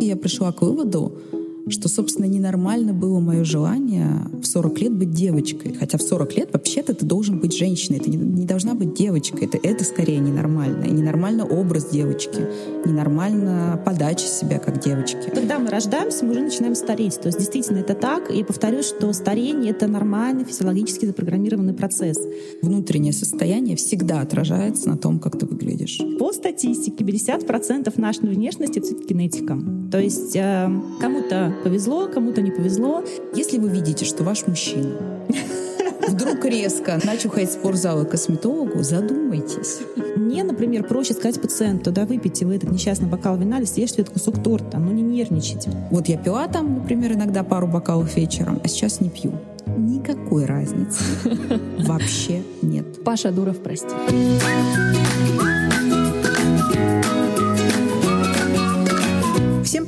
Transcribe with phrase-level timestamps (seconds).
[0.00, 1.12] И я пришла к выводу,
[1.70, 5.74] что, собственно, ненормально было мое желание в 40 лет быть девочкой.
[5.74, 7.98] Хотя в 40 лет вообще-то ты должен быть женщиной.
[7.98, 9.46] Ты не, не должна быть девочкой.
[9.46, 10.84] Это, это скорее ненормально.
[10.84, 12.46] И ненормально образ девочки.
[12.84, 15.30] Ненормально подача себя как девочки.
[15.34, 17.20] Когда мы рождаемся, мы уже начинаем стареть.
[17.20, 18.30] То есть действительно это так.
[18.30, 22.18] И повторюсь, что старение— это нормальный физиологически запрограммированный процесс.
[22.62, 26.00] Внутреннее состояние всегда отражается на том, как ты выглядишь.
[26.18, 29.58] По статистике 50% нашей внешности— это все-таки генетика.
[29.90, 30.70] То есть э,
[31.00, 33.02] кому-то повезло, кому-то не повезло.
[33.34, 34.96] Если вы видите, что ваш мужчина
[36.08, 39.78] вдруг резко начал ходить в спортзал и косметологу, задумайтесь.
[40.16, 44.14] Мне, например, проще сказать пациенту, да, выпейте вы этот несчастный бокал вина или съешьте этот
[44.14, 45.70] кусок торта, но не нервничайте.
[45.90, 49.32] Вот я пила там, например, иногда пару бокалов вечером, а сейчас не пью.
[49.76, 51.02] Никакой разницы.
[51.78, 53.02] Вообще нет.
[53.04, 53.94] Паша Дуров, прости.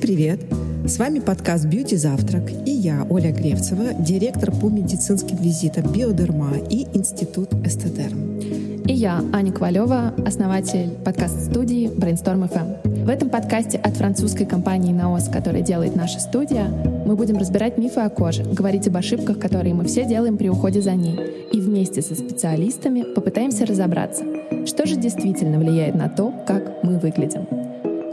[0.00, 0.40] Привет!
[0.86, 6.86] С вами подкаст «Бьюти Завтрак» и я, Оля Гревцева, директор по медицинским визитам «Биодерма» и
[6.94, 8.38] Институт Эстедерм.
[8.86, 13.04] И я, Аня Ковалева, основатель подкаст-студии Brainstorm FM.
[13.04, 16.68] В этом подкасте от французской компании «Наос», которая делает наша студия,
[17.04, 20.80] мы будем разбирать мифы о коже, говорить об ошибках, которые мы все делаем при уходе
[20.80, 21.18] за ней,
[21.52, 24.24] и вместе со специалистами попытаемся разобраться,
[24.64, 27.69] что же действительно влияет на то, как мы выглядим.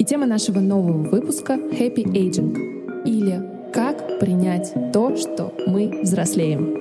[0.07, 6.77] Тема нашего нового выпуска— Happy Aging, или «Как принять то, что мы взрослеем».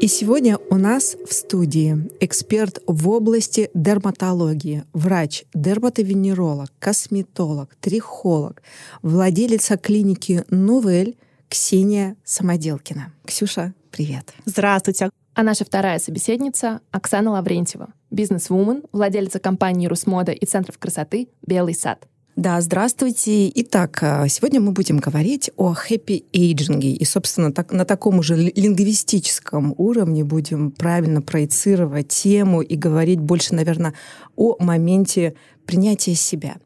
[0.00, 8.62] И сегодня у нас в студии эксперт в области дерматологии, врач, дерматовенеролог, косметолог, трихолог,
[9.02, 11.16] владелица клиники «Новель»
[11.48, 13.12] Ксения Самоделкина.
[13.24, 14.32] Ксюша, привет.
[14.44, 15.10] Здравствуйте.
[15.38, 22.08] А наша вторая собеседница— Оксана Лаврентьева, бизнес-вумен, владелица компании «Русмода» и центров красоты «Белый сад».
[22.34, 23.48] Да, здравствуйте.
[23.54, 26.80] Итак, а, сегодня мы будем говорить о happy aging.
[26.80, 33.54] И, собственно, так, на таком уже лингвистическом уровне будем правильно проецировать тему и говорить больше,
[33.54, 33.94] наверное,
[34.34, 35.36] о моменте
[35.66, 36.56] принятия себя.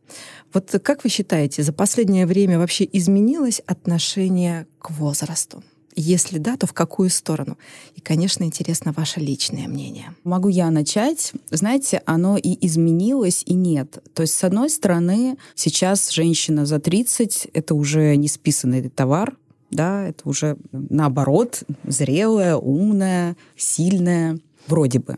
[0.54, 5.62] Вот как вы считаете, за последнее время вообще изменилось отношение к возрасту?
[5.94, 7.58] Если да, то в какую сторону?
[7.94, 10.14] И, конечно, интересно ваше личное мнение.
[10.24, 11.32] Могу я начать?
[11.50, 14.02] Знаете, оно и изменилось, и нет.
[14.14, 19.36] То есть, с одной стороны, сейчас женщина за 30— это уже не списанный товар,
[19.70, 25.16] да, это уже наоборот зрелая, умная, сильная, вроде бы.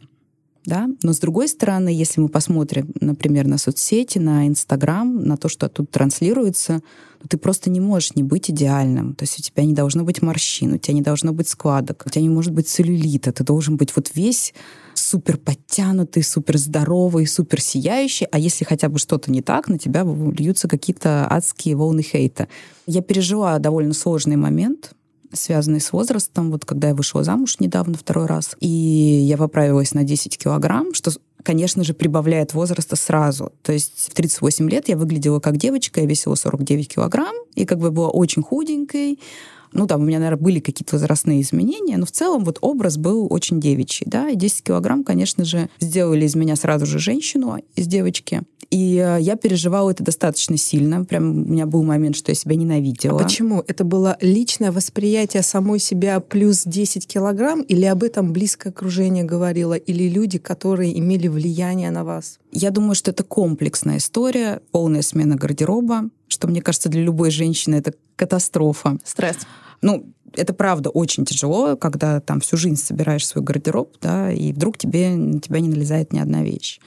[0.67, 0.89] Да?
[1.03, 5.69] Но с другой стороны, если мы посмотрим, например, на соцсети, на Инстаграм, на то, что
[5.69, 6.81] тут транслируется,
[7.21, 9.15] то ты просто не можешь не быть идеальным.
[9.15, 12.11] То есть у тебя не должно быть морщин, у тебя не должно быть складок, у
[12.11, 13.33] тебя не может быть целлюлита.
[13.33, 14.55] Ты должен быть вот весь
[14.95, 20.03] супер подтянутый, супер здоровый, супер сияющий, а если хотя бы что-то не так, на тебя
[20.03, 22.49] льются какие-то адские волны хейта.
[22.87, 24.93] Я пережила довольно сложный момент,
[25.35, 26.51] связанный с возрастом.
[26.51, 31.11] Вот когда я вышла замуж недавно второй раз, и я поправилась на 10 килограмм, что
[31.43, 33.53] конечно же, прибавляет возраста сразу.
[33.63, 37.79] То есть в 38 лет я выглядела как девочка, я весила 49 килограмм, и как
[37.79, 39.19] бы была очень худенькой,
[39.75, 43.27] ну, там у меня, наверное, были какие-то возрастные изменения, но в целом вот образ был
[43.31, 47.87] очень девичий, да, и 10 килограмм, конечно же, сделали из меня сразу же женщину из
[47.87, 48.43] девочки.
[48.71, 51.05] И э, я переживала это достаточно сильно.
[51.05, 53.21] Прям у меня был момент, что я себя ненавидела.
[53.21, 53.63] А почему?
[53.67, 57.63] Это было личное восприятие самой себя плюс 10 килограмм?
[57.63, 59.75] Или об этом близкое окружение говорило?
[59.75, 62.39] Или люди, которые имели влияние на вас?
[62.51, 67.77] Я думаю, что это комплексная история, полная смена гардероба, что, мне кажется, для любой женщины
[67.77, 68.99] это катастрофа.
[69.05, 69.39] Стресс.
[69.81, 74.79] Ну, это правда очень тяжело, когда там всю жизнь собираешь свой гардероб, да, и вдруг
[74.79, 76.81] тебе, на тебя не налезает ни одна вещь.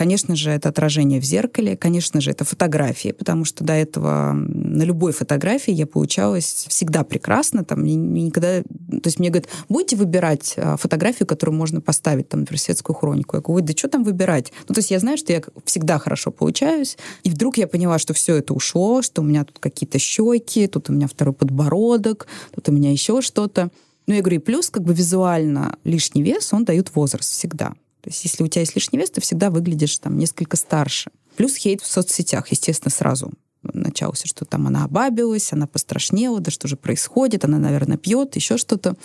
[0.00, 4.82] Конечно же, это отражение в зеркале, конечно же, это фотографии, потому что до этого на
[4.82, 7.66] любой фотографии я получалась всегда прекрасно.
[7.66, 8.62] Там, никогда...
[8.62, 13.36] То есть мне говорят, будете выбирать а, фотографию, которую можно поставить, там, например, светскую хронику.
[13.36, 14.54] Я говорю, да что там выбирать?
[14.68, 16.96] Ну, то есть я знаю, что я всегда хорошо получаюсь.
[17.22, 20.88] И вдруг я поняла, что все это ушло, что у меня тут какие-то щеки, тут
[20.88, 23.68] у меня второй подбородок, тут у меня еще что-то.
[24.06, 27.74] Ну, я говорю, и плюс как бы визуально лишний вес, он дает возраст всегда.
[28.02, 31.10] То есть если у тебя есть лишний вес, ты всегда выглядишь там несколько старше.
[31.36, 33.32] Плюс хейт в соцсетях, естественно, сразу
[33.62, 38.56] начался, что там она обабилась, она пострашнела, да что же происходит, она, наверное, пьет, еще
[38.56, 38.96] что-то.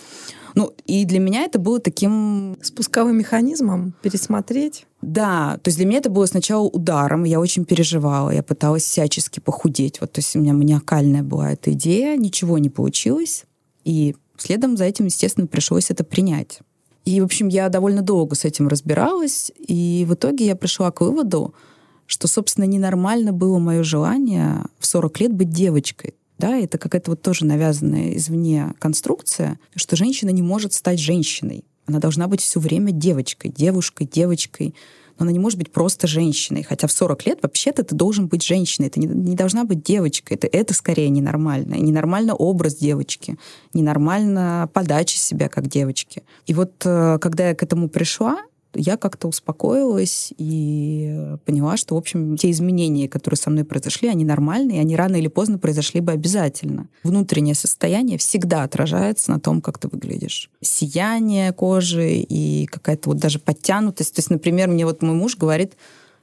[0.54, 2.58] Ну, и для меня это было таким...
[2.62, 4.86] Спусковым механизмом пересмотреть?
[5.02, 9.42] Да, то есть для меня это было сначала ударом, я очень переживала, я пыталась всячески
[9.42, 10.00] похудеть.
[10.00, 13.44] Вот, то есть у меня маниакальная была эта идея, ничего не получилось,
[13.84, 16.60] и следом за этим, естественно, пришлось это принять.
[17.06, 21.02] И, в общем, я довольно долго с этим разбиралась, и в итоге я пришла к
[21.02, 21.54] выводу,
[22.08, 26.16] что, собственно, ненормально было мое желание в 40 лет быть девочкой.
[26.38, 31.64] Да, это какая-то вот тоже навязанная извне конструкция, что женщина не может стать женщиной.
[31.86, 34.76] Она должна быть все время девочкой, девушкой, девочкой.
[35.18, 36.64] Но она не может быть просто женщиной.
[36.64, 38.90] Хотя в 40 лет вообще-то ты должен быть женщиной.
[38.90, 40.38] Ты не, не должна быть девочкой.
[40.38, 41.76] Это, это скорее ненормально.
[41.76, 43.38] ненормально образ девочки.
[43.74, 46.24] Ненормально подача себя как девочки.
[46.46, 48.38] И вот э, когда я к этому пришла,
[48.76, 54.26] я как-то успокоилась и поняла, что, в общем, те изменения, которые со мной произошли, они
[54.26, 56.88] нормальные, они рано или поздно произошли бы обязательно.
[57.04, 60.50] Внутреннее состояние всегда отражается на том, как ты выглядишь.
[60.62, 64.16] Сияние кожи и какая-то вот даже подтянутость.
[64.16, 65.74] То есть, например, мне вот мой муж говорит,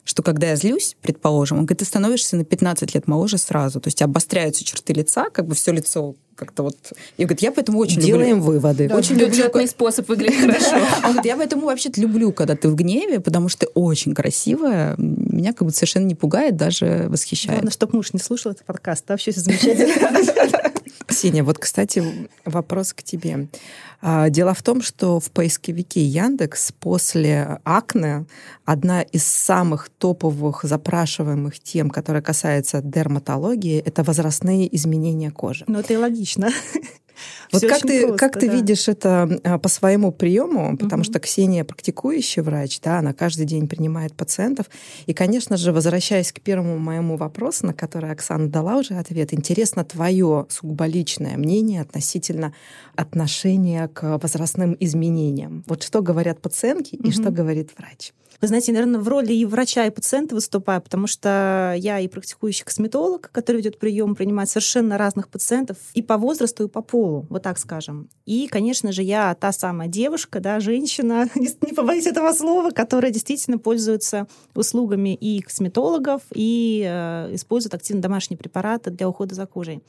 [0.05, 3.81] что когда я злюсь, предположим, он говорит, ты становишься на 15 лет моложе сразу.
[3.81, 6.77] То есть обостряются черты лица, как бы все лицо как-то вот...
[7.17, 8.53] И говорит, я поэтому очень Делаем люблю...
[8.53, 8.89] выводы.
[8.89, 9.67] Да, очень бюджетный люблю...
[9.67, 10.77] способ выглядеть хорошо.
[10.77, 14.95] Он говорит, я поэтому вообще люблю, когда ты в гневе, потому что ты очень красивая.
[14.97, 17.59] Меня как бы совершенно не пугает, даже восхищает.
[17.59, 19.09] Главное, чтобы муж не слушал этот подкаст.
[19.09, 20.72] Вообще все замечательно.
[21.07, 23.49] Ксения, вот, кстати, вопрос к тебе.
[24.01, 28.27] А, дело в том, что в поисковике Яндекс после акне
[28.65, 35.65] одна из самых топовых запрашиваемых тем, которая касается дерматологии, это возрастные изменения кожи.
[35.69, 36.51] Ну, это и логично.
[37.53, 38.55] Вот как ты, просто, как ты да.
[38.55, 41.11] видишь это а, по своему приему, потому угу.
[41.11, 44.67] что Ксения практикующий врач, да, она каждый день принимает пациентов.
[45.07, 49.85] И, конечно же, возвращаясь к первому моему вопросу, на который Оксана дала уже ответ, интересно
[49.85, 52.55] твое сугубо личное мнение относительно
[52.97, 55.65] отношения к возрастным изменениям.
[55.67, 57.09] Вот что говорят пациентки угу.
[57.09, 58.13] и что говорит врач.
[58.43, 62.65] Вы знаете, наверное, в роли и врача, и пациента выступаю, потому что я и практикующий
[62.65, 67.45] косметолог, который ведет прием, принимает совершенно разных пациентов и по возрасту, и по полу, вот
[67.45, 68.09] так скажем.
[68.27, 73.59] И, конечно же, я та самая девушка, да, женщина, не побоюсь этого слова, которая действительно
[73.59, 79.85] пользуется услугами и косметологов, и э, использует активно домашние препараты для ухода за кожей.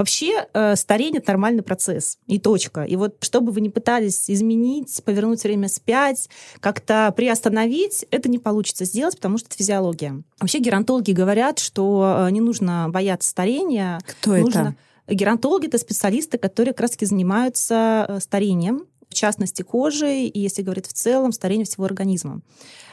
[0.00, 2.84] Вообще э, старение— это нормальный процесс, и точка.
[2.84, 6.30] И вот что бы вы ни пытались изменить, повернуть время спять,
[6.60, 10.22] как-то приостановить, это не получится сделать, потому что это физиология.
[10.40, 14.00] Вообще геронтологи говорят, что э, не нужно бояться старения.
[14.06, 14.74] Кто нужно...
[15.06, 15.14] это?
[15.14, 20.86] Геронтологи— это специалисты, которые как раз-таки занимаются э, старением, в частности, кожей, и, если говорить
[20.86, 22.40] в целом, старением всего организма.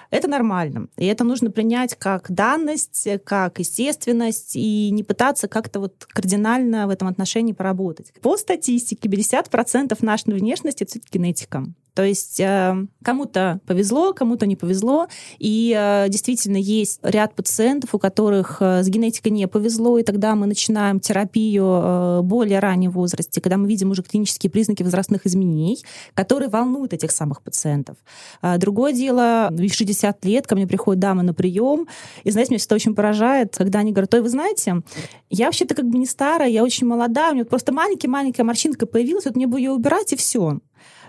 [0.10, 0.88] Это нормально.
[0.98, 6.90] И это нужно принять как данность, как естественность, и не пытаться как-то вот кардинально в
[6.90, 8.14] этом отношении поработать.
[8.22, 11.66] По статистике 50% нашей внешности— это все-таки генетика.
[11.98, 15.08] То есть э, кому-то повезло, кому-то не повезло.
[15.40, 20.36] И э, действительно есть ряд пациентов, у которых э, с генетикой не повезло, и тогда
[20.36, 25.84] мы начинаем терапию более раннем возрасте, когда мы видим уже клинические признаки возрастных изменений,
[26.14, 27.98] которые волнуют этих самых пациентов.
[28.44, 31.88] А другое дело, в 60 лет ко мне приходят дамы на прием,
[32.24, 34.84] и, знаете, меня всегда очень поражает, когда они говорят, ой, вы знаете,
[35.32, 39.26] я вообще-то как бы не старая, я очень молодая, у меня просто маленькая-маленькая морщинка появилась,
[39.26, 40.60] вот мне бы ее убирать, и все.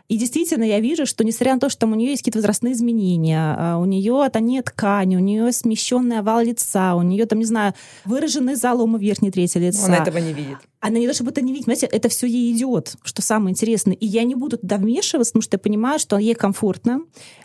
[0.09, 2.73] И действительно, я вижу, что несмотря на то, что там у нее есть какие-то возрастные
[2.73, 7.39] изменения, а, у нее это не ткани, у нее смещенный овал лица, у нее там,
[7.39, 7.75] не знаю,
[8.07, 9.85] выраженные заломы верхней трети лица.
[9.85, 10.57] Она этого не видит.
[10.81, 13.95] Она не то, чтобы это не видит, понимаете, это все ей идет, что самое интересное.
[13.95, 17.03] И я не буду туда вмешиваться, потому что я понимаю, что ей комфортно,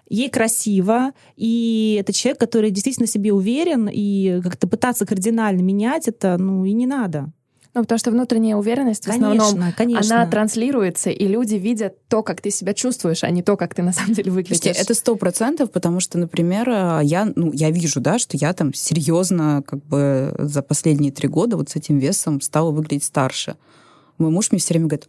[0.08, 6.38] ей красиво, и это человек, который действительно себе уверен, и как-то пытаться кардинально менять это,
[6.38, 7.34] ну, и не надо.
[7.74, 10.22] Ну, потому что внутренняя уверенность конечно, в основном, конечно.
[10.22, 13.82] она транслируется, и люди видят то, как ты себя чувствуешь, а не то, как ты
[13.82, 14.60] на самом деле выглядишь.
[14.60, 16.70] Слушайте, это сто процентов, потому что, например,
[17.02, 21.58] я, ну, я вижу, да, что я там серьезно как бы за последние три года
[21.58, 23.56] вот с этим весом стала выглядеть старше.
[24.20, 25.08] Мой муж мне все время говорит,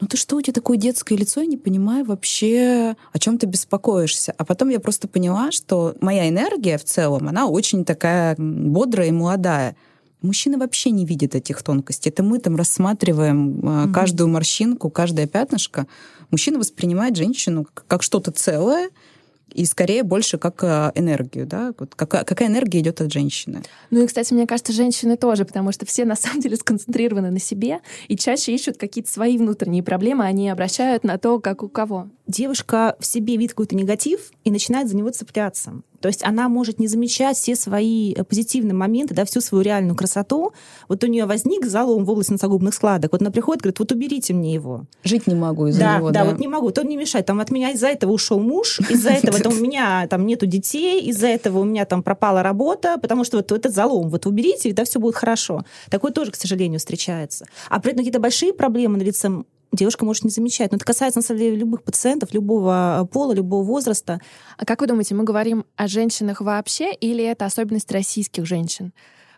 [0.00, 3.46] ну ты что, у тебя такое детское лицо, я не понимаю вообще, о чем ты
[3.46, 4.34] беспокоишься.
[4.36, 9.12] А потом я просто поняла, что моя энергия в целом, она очень такая бодрая и
[9.12, 9.76] молодая.
[10.24, 12.10] Мужчина вообще не видит этих тонкостей.
[12.10, 13.92] Это мы там рассматриваем mm-hmm.
[13.92, 15.86] каждую морщинку, каждое пятнышко.
[16.30, 18.88] Мужчина воспринимает женщину как, что-то целое,
[19.52, 23.62] и скорее больше как э, энергию, да, вот какая, какая энергия идет от женщины.
[23.90, 27.38] Ну и, кстати, мне кажется, женщины тоже, потому что все на самом деле сконцентрированы на
[27.38, 32.08] себе и чаще ищут какие-то свои внутренние проблемы, они обращают на то, как у кого.
[32.26, 35.82] Девушка в себе видит какой-то негатив и начинает за него цепляться.
[36.04, 39.96] То есть она может не замечать все свои э, позитивные моменты, да, всю свою реальную
[39.96, 40.52] красоту.
[40.86, 43.12] Вот у нее возник залом в области носогубных складок.
[43.12, 44.84] Вот она приходит, говорит, вот уберите мне его.
[45.02, 46.10] Жить не могу из-за да, него.
[46.10, 46.72] Да, да, вот не могу.
[46.72, 47.24] То не мешает.
[47.24, 51.00] Там от меня из-за этого ушел муж, из-за этого там, у меня там нету детей,
[51.08, 54.72] из-за этого у меня там пропала работа, потому что вот этот залом вот уберите, и
[54.74, 55.64] да, все будет хорошо.
[55.88, 57.46] Такое тоже, к сожалению, встречается.
[57.70, 59.42] А при этом какие-то большие проблемы на лице
[59.76, 60.70] девушка может не замечать.
[60.72, 64.20] Но это касается, на самом деле, любых пациентов, любого пола, любого возраста.
[64.56, 68.92] А как вы думаете, мы говорим о женщинах вообще или это особенность российских женщин?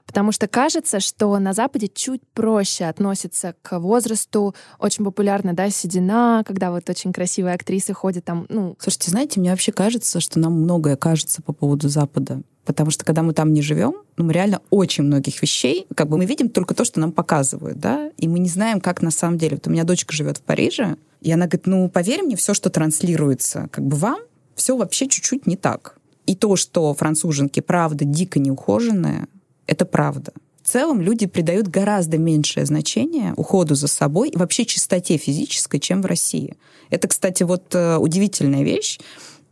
[0.07, 4.55] Потому что кажется, что на Западе чуть проще относятся к возрасту.
[4.79, 8.77] Очень популярна, да, седина, когда вот очень красивые актрисы ходят там, ну...
[8.79, 12.43] Слушайте, знаете, мне вообще кажется, что нам многое кажется по поводу Запада.
[12.65, 16.19] Потому что когда мы там не живем, ну, мы реально очень многих вещей, как бы
[16.19, 19.39] мы видим только то, что нам показывают, да, и мы не знаем, как на самом
[19.39, 19.57] деле.
[19.57, 22.69] Вот у меня дочка живет в Париже, и она говорит, ну, поверь мне, все, что
[22.69, 24.19] транслируется как бы вам,
[24.57, 25.97] все вообще чуть-чуть не так.
[26.27, 29.29] И то, что француженки, правда, дико неухоженные,
[29.67, 30.33] это правда.
[30.63, 36.03] В целом люди придают гораздо меньшее значение уходу за собой и вообще чистоте физической, чем
[36.03, 36.57] в России.
[36.91, 38.99] Это, кстати, вот э, удивительная вещь.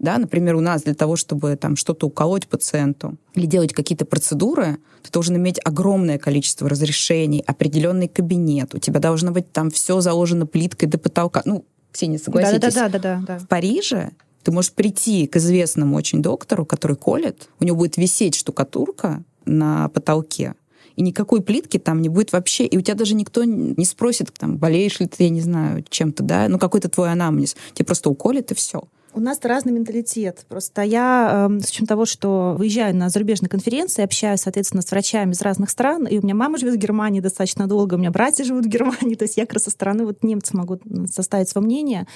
[0.00, 4.78] Да, например, у нас для того, чтобы там что-то уколоть пациенту или делать какие-то процедуры,
[5.04, 8.75] ты должен иметь огромное количество разрешений, определенный кабинет.
[8.75, 11.42] У тебя должно быть там все заложено плиткой до потолка.
[11.44, 12.75] Ну, Ксения, согласитесь?
[12.75, 13.38] Да, да, да, да, да, да.
[13.38, 14.11] В Париже
[14.42, 19.88] ты можешь прийти к известному очень доктору, который колет, у него будет висеть штукатурка, на
[19.88, 20.54] потолке.
[20.96, 22.66] И никакой плитки там не будет вообще.
[22.66, 26.22] И у тебя даже никто не спросит, там, болеешь ли ты, я не знаю, чем-то,
[26.22, 27.56] да, ну какой-то твой анамнез.
[27.74, 28.84] Тебе просто уколят, и все.
[29.16, 30.44] У нас разный менталитет.
[30.48, 35.32] Просто я, э, с учетом того, что выезжаю на зарубежные конференции, общаюсь, соответственно, с врачами
[35.32, 38.42] из разных стран, и у меня мама живет в Германии достаточно долго, у меня братья
[38.42, 41.64] живут в Германии, то есть я как раз со стороны вот немцев могу составить свое
[41.64, 42.08] мнение.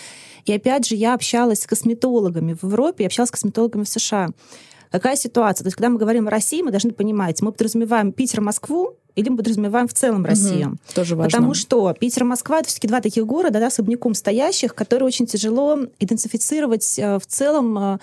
[0.45, 4.31] И опять же, я общалась с косметологами в Европе, общалась с косметологами в США.
[4.91, 5.65] Какая ситуация?
[5.65, 9.31] То есть, когда мы говорим о России, мы должны понимать, мы подразумеваем Питер, Москву, или
[9.31, 10.69] мы подразумеваем в целом Россию.
[10.69, 11.31] Угу, тоже важно.
[11.31, 15.27] Потому что Питер и Москва— это все-таки два таких города, да, особняком стоящих, которые очень
[15.27, 17.99] тяжело идентифицировать э, в целом э,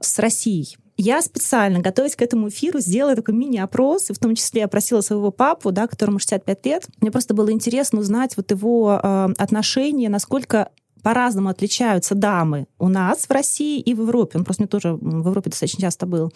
[0.00, 0.78] с Россией.
[0.96, 5.30] Я специально, готовясь к этому эфиру, сделала такой мини-опрос, и в том числе опросила своего
[5.30, 6.86] папу, да, которому 65 лет.
[7.00, 10.70] Мне просто было интересно узнать вот его э, отношение, насколько
[11.02, 14.38] по-разному отличаются дамы у нас в России и в Европе.
[14.38, 16.32] Он просто мне тоже в Европе достаточно часто был.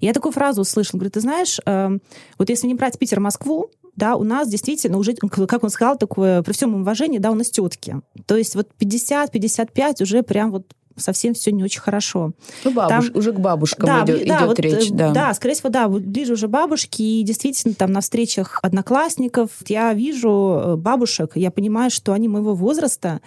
[0.00, 0.98] я такую фразу услышала.
[0.98, 1.98] Говорит, ты знаешь, э,
[2.38, 6.42] вот если не брать Питер, Москву, да, у нас действительно уже, как он сказал, такое,
[6.42, 8.00] при всем уважении, да, у нас тетки.
[8.26, 10.66] То есть вот 50-55 уже прям вот
[10.96, 12.32] совсем все не очень хорошо.
[12.64, 15.12] Ну, бабуш, там, уже к бабушкам да, идет, да, идет вот, речь, да.
[15.12, 20.60] Да, скорее всего, да, ближе уже бабушки, и действительно там на встречах одноклассников я вижу
[20.64, 23.20] э, бабушек, я понимаю, что они моего возраста,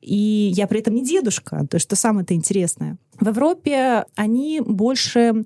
[0.00, 2.98] и я при этом не дедушка, то есть что самое-то интересное.
[3.18, 5.44] В Европе они больше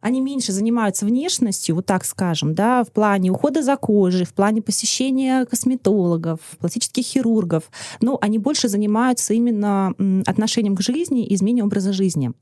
[0.00, 4.62] они меньше занимаются внешностью, вот так скажем, да, в плане ухода за кожей, в плане
[4.62, 7.64] посещения косметологов, пластических хирургов.
[8.00, 9.94] Но они больше занимаются именно
[10.26, 12.32] отношением к жизни и изменением образа жизни.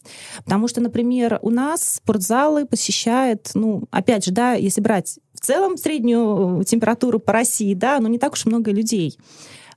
[0.44, 5.76] Потому что, например, у нас спортзалы посещает, ну, опять же, да, если брать в целом
[5.76, 9.18] среднюю температуру по России, да, но не так уж много людей.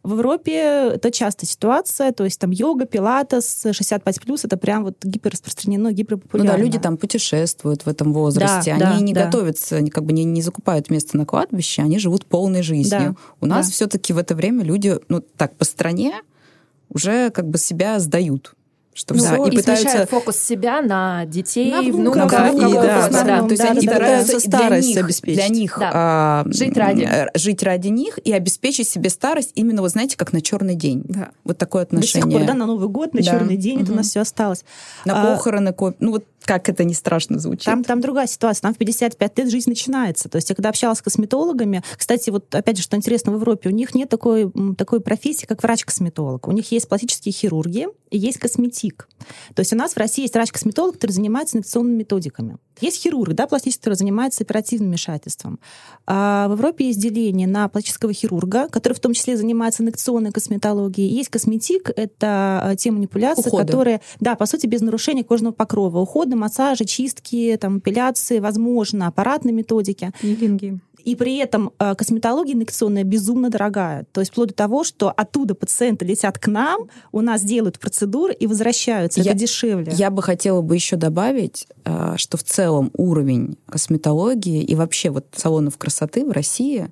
[0.02, 0.54] В Европе
[0.94, 6.54] это частая ситуация, то есть там йога, пилатес, 65 плюс это прям вот гиперраспространено, гиперпопулярно.
[6.54, 9.26] Ну да, люди там путешествуют в этом возрасте, да, они да, не да.
[9.26, 13.16] готовятся, как бы не, не закупают место на кладбище, они живут полной жизнью.
[13.16, 13.72] Да, У нас да.
[13.74, 16.14] все-таки в это время люди, ну так, по стране
[16.88, 18.56] уже как бы себя сдают
[19.00, 22.88] что ну, все, и, и пытаются фокус себя на детей, на внуков, внуков, внуков, и,
[22.88, 25.40] да, да, да, то есть да, они да, пытаются старость для них, обеспечить.
[25.40, 25.92] Для них да.
[25.94, 30.42] а, жить ради жить ради них и обеспечить себе старость именно, вы знаете, как на
[30.42, 31.04] черный день.
[31.08, 31.30] Да.
[31.46, 32.26] Вот такое отношение.
[32.26, 33.32] До сих пор, да, на Новый год, на да.
[33.32, 33.84] черный день угу.
[33.84, 34.66] это у нас все осталось.
[35.06, 37.66] На а, похороны, ну вот как это не страшно звучит.
[37.66, 38.64] Там, там другая ситуация.
[38.64, 40.30] Там в 55 лет жизнь начинается.
[40.30, 43.70] То есть я когда общалась с косметологами, кстати, вот опять же, что интересно в Европе,
[43.70, 46.48] у них нет такой, такой профессии, как врач-косметолог.
[46.48, 49.08] У них есть пластические хирурги и есть косметик.
[49.54, 52.58] То есть у нас в России есть врач-косметолог, который занимается инъекционными методиками.
[52.82, 55.60] Есть хирург, да, пластический, который занимается оперативным вмешательством.
[56.08, 61.10] А в Европе есть деление на пластического хирурга, который в том числе занимается инъекционной косметологией.
[61.14, 63.66] Есть косметик, это а, те манипуляции, Уходы.
[63.66, 66.00] которые, да, по сути, без нарушения кожного покрова.
[66.30, 70.12] Уходы, массажи, чистки, там, эпиляции, возможно, аппаратные методики.
[70.22, 70.80] Пилинги.
[71.04, 74.06] И при этом э, косметология инъекционная безумно дорогая.
[74.12, 78.34] То есть вплоть до того, что оттуда пациенты летят к нам, у нас делают процедуры
[78.34, 79.22] и возвращаются.
[79.22, 79.92] Я, Это дешевле.
[79.96, 85.26] Я бы хотела бы еще добавить, э, что в целом уровень косметологии и вообще вот
[85.36, 86.92] салонов красоты в России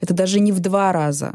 [0.00, 1.34] это даже не в два раза,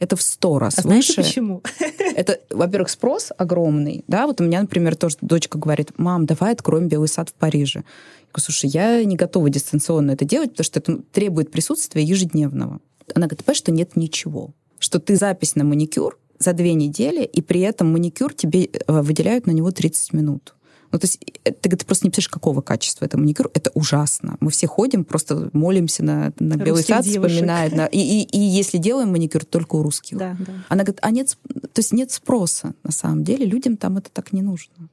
[0.00, 1.12] это в сто раз а выше.
[1.12, 1.62] Знаете почему?
[2.16, 6.88] Это, во-первых, спрос огромный, да, вот у меня, например, тоже дочка говорит, мам, давай откроем
[6.88, 7.80] Белый сад в Париже.
[7.80, 7.84] Я
[8.32, 12.80] говорю, слушай, я не готова дистанционно это делать, потому что это требует присутствия ежедневного.
[13.14, 14.50] Она говорит, понимаешь, что нет ничего.
[14.78, 19.46] Что ты запись на маникюр за две недели, и при этом маникюр тебе э, выделяют
[19.46, 20.54] на него 30 минут.
[20.92, 23.50] Ну, то есть э, ты, ты просто не представляешь, какого качества это маникюр.
[23.54, 24.36] Это ужасно.
[24.40, 27.76] Мы все ходим, просто молимся на, на белый сад, вспоминаем.
[27.76, 30.18] На, и, и, и если делаем маникюр, только у русских.
[30.18, 30.52] Да, да.
[30.68, 33.46] Она говорит, а нет, то есть нет спроса на самом деле.
[33.46, 34.88] Людям там это так не нужно.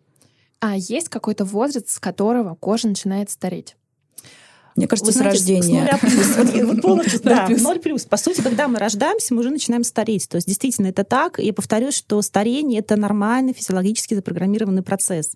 [0.60, 3.76] А есть какой-то возраст, с которого кожа начинает стареть?
[4.78, 6.00] Мне кажется, Вы с знаете, рождения.
[6.02, 8.06] С полностью, да, ноль плюс.
[8.06, 10.30] По сути, когда мы рождаемся, мы уже начинаем стареть.
[10.30, 11.40] То есть, действительно, это так.
[11.40, 15.34] Я повторюсь, что старение— это нормальный физиологически запрограммированный процесс.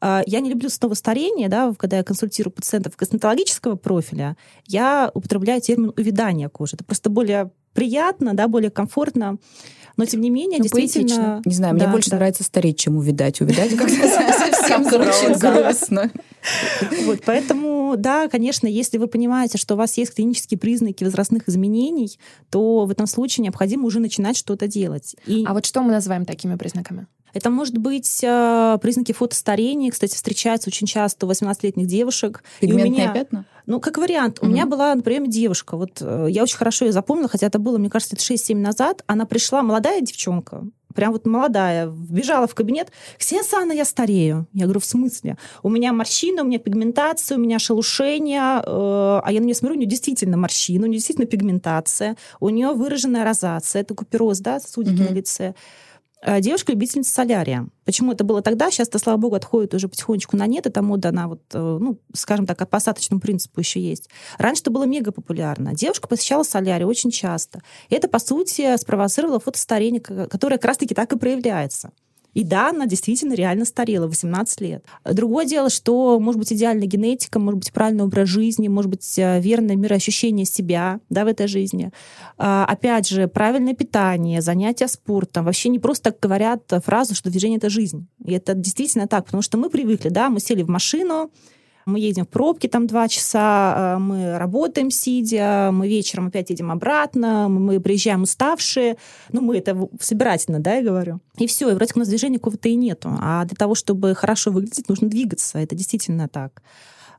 [0.00, 4.36] А, я не люблю снова старение, да, когда я консультирую пациентов косметологического профиля,
[4.66, 6.74] я употребляю термин увядание кожи.
[6.76, 9.38] Это просто более приятно, да, более комфортно.
[9.96, 11.16] Но тем не менее, ну, действительно...
[11.16, 11.42] Поэтично.
[11.44, 12.16] Не знаю, да, мне больше да.
[12.16, 13.40] нравится стареть, чем увидать.
[13.40, 16.10] Увидать как-то совсем звучит грустно.
[17.04, 22.18] Вот, поэтому, да, конечно, если вы понимаете, что у вас есть клинические признаки возрастных изменений,
[22.50, 25.16] то в этом случае необходимо уже начинать что-то делать.
[25.26, 25.44] И...
[25.46, 27.06] А вот что мы называем такими признаками?
[27.34, 29.90] Это может быть э, признаки фотостарения.
[29.90, 32.42] Кстати, встречаются очень часто у 18-летних девушек.
[32.60, 33.44] Пигментные меня, пятна?
[33.66, 34.38] Ну, как вариант.
[34.40, 35.76] У меня была на приеме девушка.
[35.76, 39.02] Вот э, я очень хорошо ее запомнила, хотя это было, мне кажется, 6-7 назад.
[39.06, 40.64] Она пришла, молодая девчонка,
[40.94, 42.92] прям вот молодая, вбежала в кабинет.
[43.18, 44.46] Ксения Санна, я старею.
[44.52, 45.36] Я говорю, в смысле?
[45.62, 48.62] У меня морщины, у меня пигментация, у меня шелушение.
[48.64, 52.48] Э, а я на нее смотрю, у нее действительно морщины, у нее действительно пигментация, у
[52.48, 55.10] нее выраженная розация, это купероз, да, сосудики угу.
[55.10, 55.54] на лице.
[56.26, 57.68] Э, девушка-любительница солярия.
[57.84, 58.70] Почему это было тогда?
[58.70, 60.66] Сейчас-то, слава богу, отходит уже потихонечку на нет.
[60.66, 64.08] Эта мода, она вот, э, ну, скажем так, по посадочному принципу еще есть.
[64.38, 65.74] Раньше это было мега популярно.
[65.74, 67.60] Девушка посещала солярий очень часто.
[67.90, 71.90] И это, по сути, спровоцировало фотостарение, которое как раз-таки так и проявляется.
[72.34, 74.84] И да, она действительно реально старела, 18 лет.
[75.04, 79.40] Другое дело, что может быть идеальная генетика, может быть правильный образ жизни, может быть э,
[79.40, 81.90] верное мироощущение себя да, в этой жизни.
[82.36, 85.44] А, опять же, правильное питание, занятия спортом.
[85.44, 88.06] Вообще не просто так говорят фразу, что движение— это жизнь.
[88.24, 91.30] И это действительно так, потому что мы привыкли, да, мы сели в машину,
[91.86, 96.70] мы едем в пробки там два часа, э, мы работаем сидя, мы вечером опять едем
[96.70, 98.96] обратно, мы приезжаем уставшие.
[99.32, 101.20] Ну, мы это собирательно, да, я говорю.
[101.38, 103.10] И все, и вроде как у нас движения какого-то и нету.
[103.20, 105.58] А для того, чтобы хорошо выглядеть, нужно двигаться.
[105.58, 106.62] Это действительно так.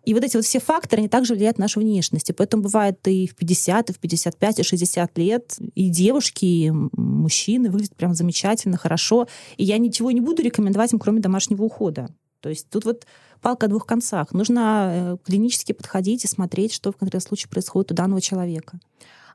[0.05, 2.29] И вот эти вот все факторы, они также влияют на нашу внешность.
[2.29, 6.72] И поэтому бывает и в 50, и в 55, и 60 лет и девушки, и
[6.72, 9.27] мужчины выглядят прям замечательно, хорошо.
[9.57, 12.09] И я ничего не буду рекомендовать им, кроме домашнего ухода.
[12.40, 13.07] То есть тут вот
[13.41, 14.33] палка о двух концах.
[14.33, 18.79] Нужно э, клинически подходить и смотреть, что в конкретном случае происходит у данного человека.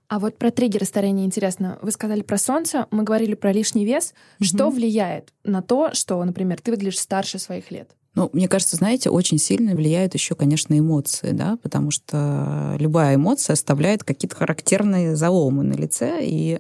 [0.09, 1.79] А вот про триггеры старения интересно.
[1.83, 4.13] Вы сказали про солнце, мы говорили про лишний вес.
[4.13, 4.45] Mm-hmm.
[4.45, 7.91] Что влияет на то, что, например, ты выглядишь старше своих лет?
[8.17, 13.55] Ну, мне кажется, знаете, очень сильно влияют еще, конечно, эмоции, да, потому что любая эмоция
[13.55, 16.59] оставляет какие-то характерные заломы на лице, и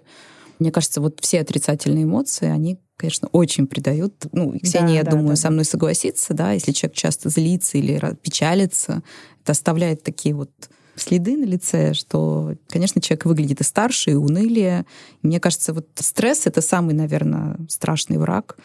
[0.60, 4.26] мне кажется, вот все отрицательные эмоции, они конечно, очень придают.
[4.32, 5.36] Ну, Ксения, да, я да, думаю, да.
[5.36, 9.02] со мной согласится, да, если человек часто злится или печалится,
[9.42, 10.50] это оставляет такие вот
[10.96, 14.84] следы на лице, что, конечно, человек выглядит и старше, и унылее.
[15.22, 18.58] И мне кажется, вот стресс— это самый, наверное, страшный враг.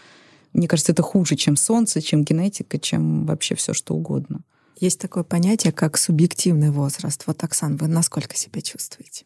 [0.52, 4.42] Мне кажется, это хуже, чем солнце, чем генетика, чем вообще все что угодно.
[4.80, 7.24] Есть такое понятие, как субъективный возраст.
[7.26, 9.24] Вот, Оксан, вы насколько себя чувствуете?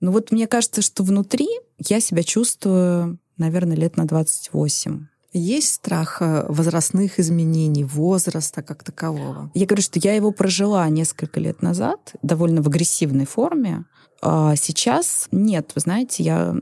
[0.00, 5.06] Ну вот мне кажется, что внутри я себя чувствую наверное, лет на 28.
[5.32, 9.50] Есть страх э, возрастных изменений, возраста как такового?
[9.54, 13.84] Я говорю, что я его прожила несколько лет назад, довольно в агрессивной форме.
[14.22, 16.54] А сейчас нет, вы знаете, я,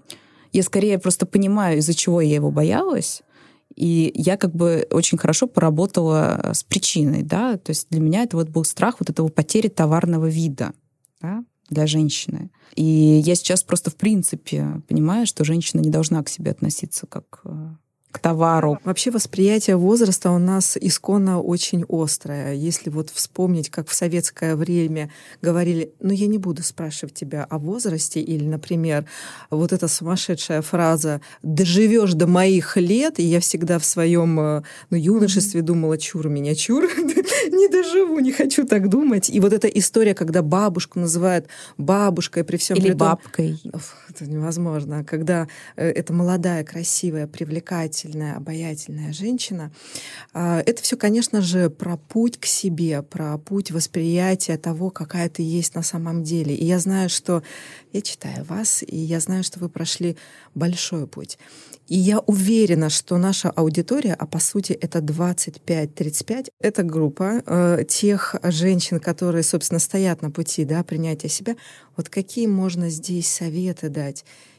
[0.53, 3.23] я скорее просто понимаю, из-за чего я его боялась.
[3.77, 8.37] И я как бы очень хорошо поработала с причиной, да, то есть для меня это
[8.37, 10.73] вот был страх вот этого потери товарного вида,
[11.21, 12.51] да, для женщины.
[12.75, 17.41] И я сейчас просто в принципе понимаю, что женщина не должна к себе относиться как
[17.45, 17.69] э,
[18.15, 18.79] к товару.
[18.85, 22.55] Вообще восприятие возраста у нас исконно очень острое.
[22.55, 25.11] Если вот вспомнить, как в советское время
[25.43, 29.05] говорили, ну я не буду спрашивать тебя о возрасте, или, например,
[29.51, 34.97] вот эта сумасшедшая фраза «доживешь до моих лет», и я всегда в своем э, ну,
[34.97, 36.85] юношестве думала «чур меня, чур,
[37.51, 39.29] не доживу, не хочу так думать».
[39.29, 41.49] И вот эта история, когда бабушку называют
[41.79, 43.61] бабушкой при всем Или бабкой.
[44.21, 45.05] Это невозможно.
[45.05, 49.71] Когда э, это молодая, красивая, привлекательная, привлекательная, обаятельная женщина.
[50.33, 55.43] А, это все, конечно же, про путь к себе, про путь восприятия того, какая ты
[55.43, 56.55] есть на самом деле.
[56.55, 57.43] И я знаю, что
[57.93, 60.17] я читаю вас, и я знаю, что вы прошли
[60.55, 61.39] большой путь.
[61.87, 68.37] И я уверена, что наша аудитория, а по сути это 25-35, это группа э, тех
[68.43, 71.57] женщин, которые, собственно, стоят на пути да, принятия себя.
[71.97, 74.04] Вот какие можно здесь советы дать?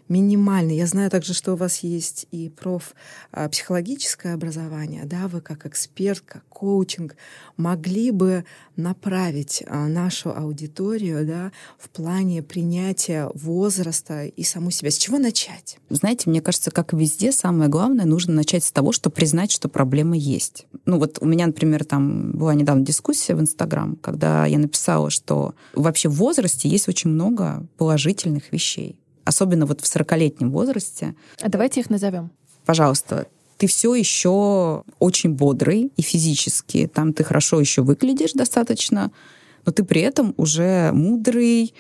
[0.08, 0.78] Минимальный.
[0.78, 6.22] Я знаю также, что у вас есть и профпсихологическое а, образование, да, вы как эксперт,
[6.22, 7.16] как коучинг
[7.58, 14.92] могли бы направить а, нашу аудиторию, да, в плане принятия возраста и саму себя.
[14.92, 15.78] С чего начать?
[15.90, 20.16] Знаете, мне кажется, как везде, самое главное, нужно начать с того, что признать, что проблема
[20.16, 20.68] есть.
[20.86, 25.56] Ну вот у меня, например, там была недавно дискуссия в Инстаграм, когда я написала, что
[25.74, 31.16] вообще в возрасте есть очень много положительных вещей особенно вот в 40-летнем возрасте.
[31.42, 32.32] А давайте их назовем.
[32.66, 39.12] Пожалуйста, ты все еще очень бодрый и физически, там ты хорошо еще выглядишь достаточно,
[39.66, 41.74] но ты при этом уже мудрый,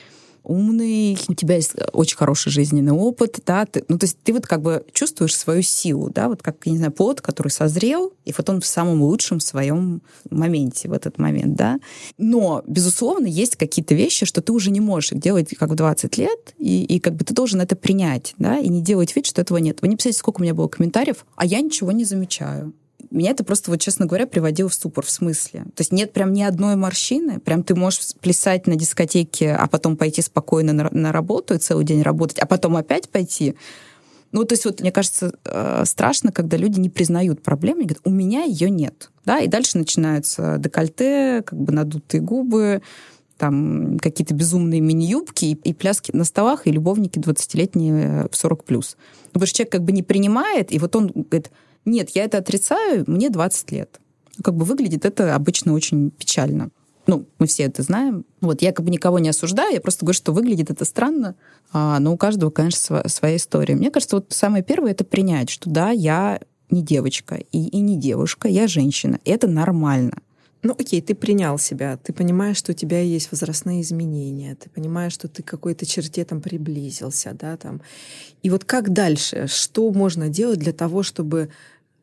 [0.45, 4.45] умный, у тебя есть очень хороший жизненный опыт, да, ты, ну, то есть ты вот
[4.45, 8.33] как бы чувствуешь свою силу, да, вот как, я не знаю, плод, который созрел, и
[8.35, 11.79] вот он в самом лучшем своем моменте в этот момент, да.
[12.17, 16.17] Но, безусловно, есть какие-то вещи, что ты уже не можешь их делать как в 20
[16.17, 19.41] лет, и, и как бы ты должен это принять, да, и не делать вид, что
[19.41, 19.81] этого нет.
[19.81, 22.73] Вы не представляете, сколько у меня было комментариев, а я ничего не замечаю
[23.11, 25.05] меня это просто, вот, честно говоря, приводило в ступор.
[25.05, 25.61] В смысле?
[25.75, 29.97] То есть нет прям ни одной морщины, прям ты можешь плясать на дискотеке, а потом
[29.97, 33.55] пойти спокойно на, на работу и целый день работать, а потом опять пойти.
[34.31, 38.01] Ну, то есть вот, мне кажется, э, страшно, когда люди не признают проблемы и говорят,
[38.05, 39.11] у меня ее нет.
[39.23, 39.39] Да?
[39.39, 42.81] И дальше начинаются декольте, как бы надутые губы,
[43.37, 48.61] там какие-то безумные мини-юбки и, и пляски на столах, и любовники 20-летние в 40+.
[48.67, 48.81] Ну,
[49.31, 51.51] потому что человек как бы не принимает, и вот он говорит,
[51.85, 53.99] нет, я это отрицаю, мне 20 лет.
[54.43, 56.71] Как бы выглядит это обычно очень печально.
[57.07, 58.25] Ну, мы все это знаем.
[58.41, 61.35] Вот я как бы никого не осуждаю, я просто говорю, что выглядит это странно,
[61.71, 63.75] а, но у каждого, конечно, своя история.
[63.75, 66.39] Мне кажется, вот самое первое— это принять, что да, я
[66.71, 69.19] не девочка и, и не девушка, я женщина.
[69.23, 70.17] Это нормально.
[70.65, 75.13] Ну окей, ты принял себя, ты понимаешь, что у тебя есть возрастные изменения, ты понимаешь,
[75.13, 77.81] что ты к какой-то черте там приблизился, да, там.
[78.41, 79.45] И вот как дальше?
[79.47, 81.49] Что можно делать для того, чтобы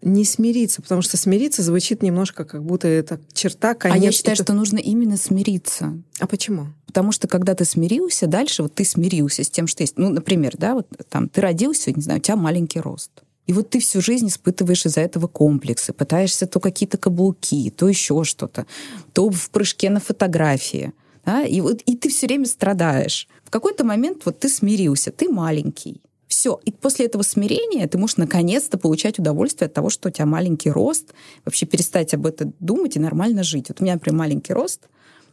[0.02, 3.96] не смириться, потому что смириться звучит немножко как будто это черта, конец.
[3.96, 4.44] А я считаю, это...
[4.44, 5.98] что нужно именно смириться.
[6.18, 6.66] А почему?
[6.86, 9.96] Потому что когда ты смирился, дальше вот ты смирился с тем, что есть.
[9.96, 13.10] Ну, например, да, вот там ты родился, не знаю, у тебя маленький рост.
[13.46, 18.24] И вот ты всю жизнь испытываешь из-за этого комплексы, пытаешься то какие-то каблуки, то еще
[18.24, 18.66] что-то,
[19.12, 20.92] то в прыжке на фотографии.
[21.24, 21.42] Да?
[21.44, 23.28] И, вот, и ты все время страдаешь.
[23.44, 26.00] В какой-то момент вот ты смирился, ты маленький.
[26.32, 26.58] Все.
[26.64, 30.70] И после этого смирения ты можешь наконец-то получать удовольствие от того, что у тебя маленький
[30.70, 31.12] рост,
[31.44, 33.68] вообще перестать об этом думать и нормально жить.
[33.68, 34.88] Вот у меня, например, маленький рост,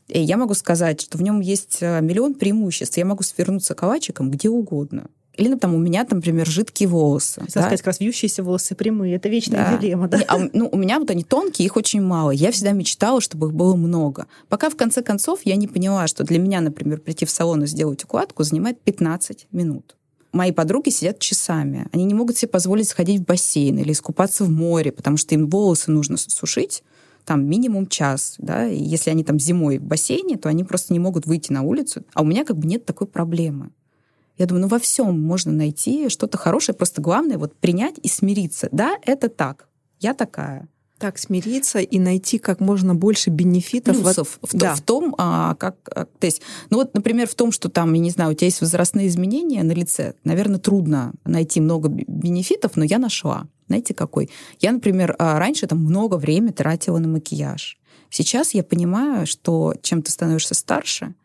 [0.10, 2.98] и я могу сказать, что в нем есть э, миллион преимуществ.
[2.98, 5.08] Я могу свернуться калачиком где угодно.
[5.38, 7.44] Или там у меня, там, например, жидкие волосы.
[7.46, 7.50] да?
[7.50, 9.16] сказать, как раз вьющиеся волосы прямые.
[9.16, 9.78] Это вечная да.
[9.78, 10.22] дилемма, да?
[10.28, 12.32] А, ну, у меня вот они тонкие, их очень мало.
[12.32, 14.28] Я всегда мечтала, чтобы их было много.
[14.50, 17.68] Пока в конце концов я не поняла, что для меня, например, прийти в салон и
[17.68, 19.96] сделать укладку занимает 15 минут
[20.32, 21.88] мои подруги сидят часами.
[21.92, 25.48] Они не могут себе позволить сходить в бассейн или искупаться в море, потому что им
[25.50, 26.84] волосы нужно сушить
[27.26, 31.00] там минимум час, да, и если они там зимой в бассейне, то они просто не
[31.00, 32.04] могут выйти на улицу.
[32.16, 33.70] А у меня как бы нет такой проблемы.
[34.40, 38.68] Я думаю, ну во всем можно найти что-то хорошее, просто главное вот принять и смириться.
[38.72, 39.68] Да, это так,
[40.00, 40.68] я такая.
[41.00, 44.02] Так, смириться и найти как можно больше бенефитов.
[44.02, 44.76] Плюсов в, да.
[44.76, 45.78] в том, а, как...
[45.96, 48.48] А, то есть, ну вот, например, в том, что там, я не знаю, у тебя
[48.48, 53.48] есть возрастные изменения на лице, наверное, трудно найти много бенефитов, но я нашла.
[53.68, 54.30] Знаете, какой?
[54.60, 57.80] Я, например, а, раньше там много времени тратила на макияж.
[58.10, 61.16] Сейчас я понимаю, что чем ты становишься старше,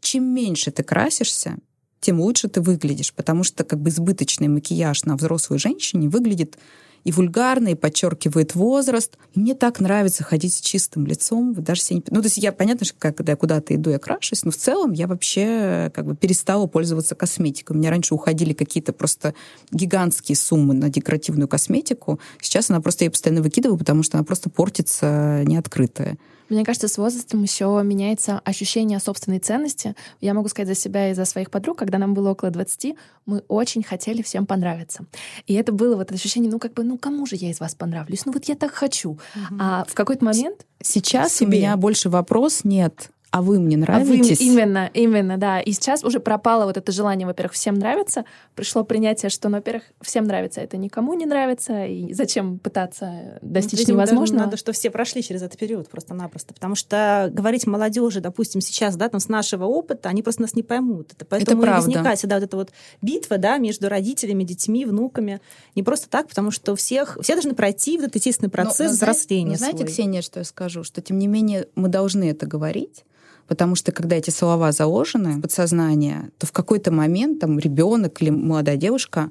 [0.00, 1.56] чем меньше ты красишься,
[2.00, 6.58] тем лучше ты выглядишь, потому что как бы избыточный макияж на взрослой женщине выглядит
[7.04, 9.16] и вульгарно, и подчеркивает возраст.
[9.34, 11.52] И мне так нравится ходить с чистым лицом.
[11.52, 12.04] Вы даже себе не...
[12.10, 14.92] Ну, то есть я, понятно, что когда я куда-то иду, я крашусь, но в целом
[14.92, 17.76] я вообще как бы перестала пользоваться косметикой.
[17.76, 19.34] У меня раньше уходили какие-то просто
[19.70, 22.20] гигантские суммы на декоративную косметику.
[22.40, 26.18] Сейчас она просто, я постоянно выкидываю, потому что она просто портится неоткрытая.
[26.50, 29.94] Мне кажется, с возрастом еще меняется ощущение собственной ценности.
[30.20, 32.94] Я могу сказать за себя и за своих подруг, когда нам было около 20,
[33.26, 35.06] мы очень хотели всем понравиться.
[35.46, 37.74] И это было вот это ощущение, ну как бы, ну кому же я из вас
[37.74, 38.26] понравлюсь?
[38.26, 39.12] Ну вот я так хочу.
[39.12, 39.56] Угу.
[39.58, 40.66] А в какой-то момент...
[40.82, 41.46] Сейчас себе.
[41.46, 44.40] у меня больше вопрос нет а вы мне нравитесь.
[44.40, 45.60] А вы, именно, именно, да.
[45.60, 48.24] И сейчас уже пропало вот это желание, во-первых, всем нравится.
[48.56, 53.86] Пришло принятие, что, ну, во-первых, всем нравится, это никому не нравится, и зачем пытаться достичь
[53.86, 54.44] ну, невозможного.
[54.46, 56.54] Надо, что все прошли через этот период просто-напросто.
[56.54, 60.64] Потому что говорить молодежи, допустим, сейчас, да, там, с нашего опыта, они просто нас не
[60.64, 61.12] поймут.
[61.12, 65.40] Это поэтому это возникает всегда вот эта вот битва, да, между родителями, детьми, внуками.
[65.76, 68.86] Не просто так, потому что у всех, все должны пройти вот этот естественный процесс но,
[68.86, 69.56] но, взросления.
[69.56, 70.82] Знаете, знаете, Ксения, что я скажу?
[70.82, 73.04] Что, тем не менее, мы должны это говорить,
[73.50, 78.30] Потому что когда эти слова заложены в подсознание, то в какой-то момент там ребенок или
[78.30, 79.30] молодая девушка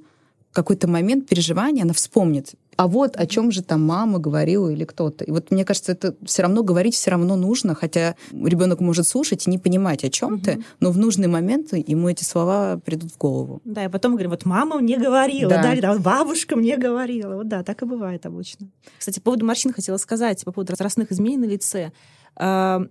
[0.51, 2.51] в какой-то момент переживания она вспомнит.
[2.75, 5.23] А вот о чем же там мама говорила или кто-то.
[5.23, 9.47] И вот мне кажется, это все равно говорить все равно нужно, хотя ребенок может слушать
[9.47, 10.41] и не понимать, о чем угу.
[10.41, 13.62] ты, но в нужный момент ему эти слова придут в голову.
[13.63, 17.36] Да, и потом говорим, вот мама мне говорила, да, да, или, бабушка мне говорила.
[17.36, 18.67] Вот да, так и бывает обычно.
[18.97, 21.93] Кстати, по поводу морщин хотела сказать, по поводу возрастных изменений на лице.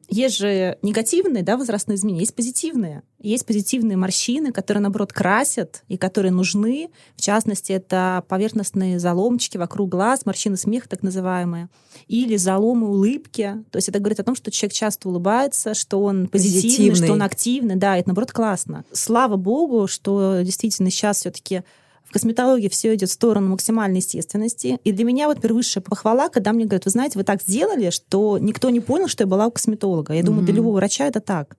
[0.09, 3.03] Есть же негативные да, возрастные изменения, есть позитивные.
[3.19, 6.91] Есть позитивные морщины, которые, наоборот, красят и которые нужны.
[7.17, 11.69] В частности, это поверхностные заломчики вокруг глаз, морщины смеха так называемые,
[12.07, 13.65] или заломы улыбки.
[13.71, 17.05] То есть это говорит о том, что человек часто улыбается, что он позитивный, позитивный.
[17.05, 17.77] что он активный.
[17.77, 18.85] Да, это, наоборот, классно.
[18.93, 21.63] Слава богу, что действительно сейчас все таки
[22.09, 24.79] в косметологии все идет в сторону максимальной естественности.
[24.83, 28.39] И для меня вот первейшая похвала, когда мне говорят, вы знаете, вы так сделали, что
[28.39, 30.15] никто не понял, что я была у косметолога.
[30.15, 30.47] Я думаю, mm-hmm.
[30.47, 31.57] для любого врача это так.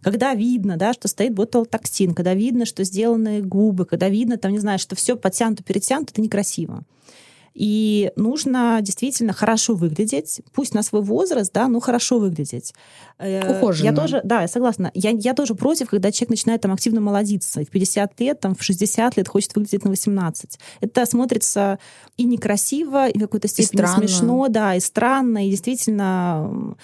[0.00, 4.60] Когда видно, да, что стоит ботулотоксин, когда видно, что сделаны губы, когда видно, там, не
[4.60, 6.84] знаю, что все подтянуто, перетянуто, это некрасиво.
[7.54, 12.74] И нужно действительно хорошо выглядеть, пусть на свой возраст, да, но хорошо выглядеть.
[13.18, 13.86] Э, Ухоженно.
[13.86, 14.90] Я тоже, да, я согласна.
[14.94, 17.60] Я, я тоже против, когда человек начинает там активно молодиться.
[17.60, 20.58] В 50 лет, там, в 60 лет хочет выглядеть на 18.
[20.80, 21.78] Это смотрится
[22.16, 26.76] и некрасиво, и в какой-то степени и смешно, да, и странно, и действительно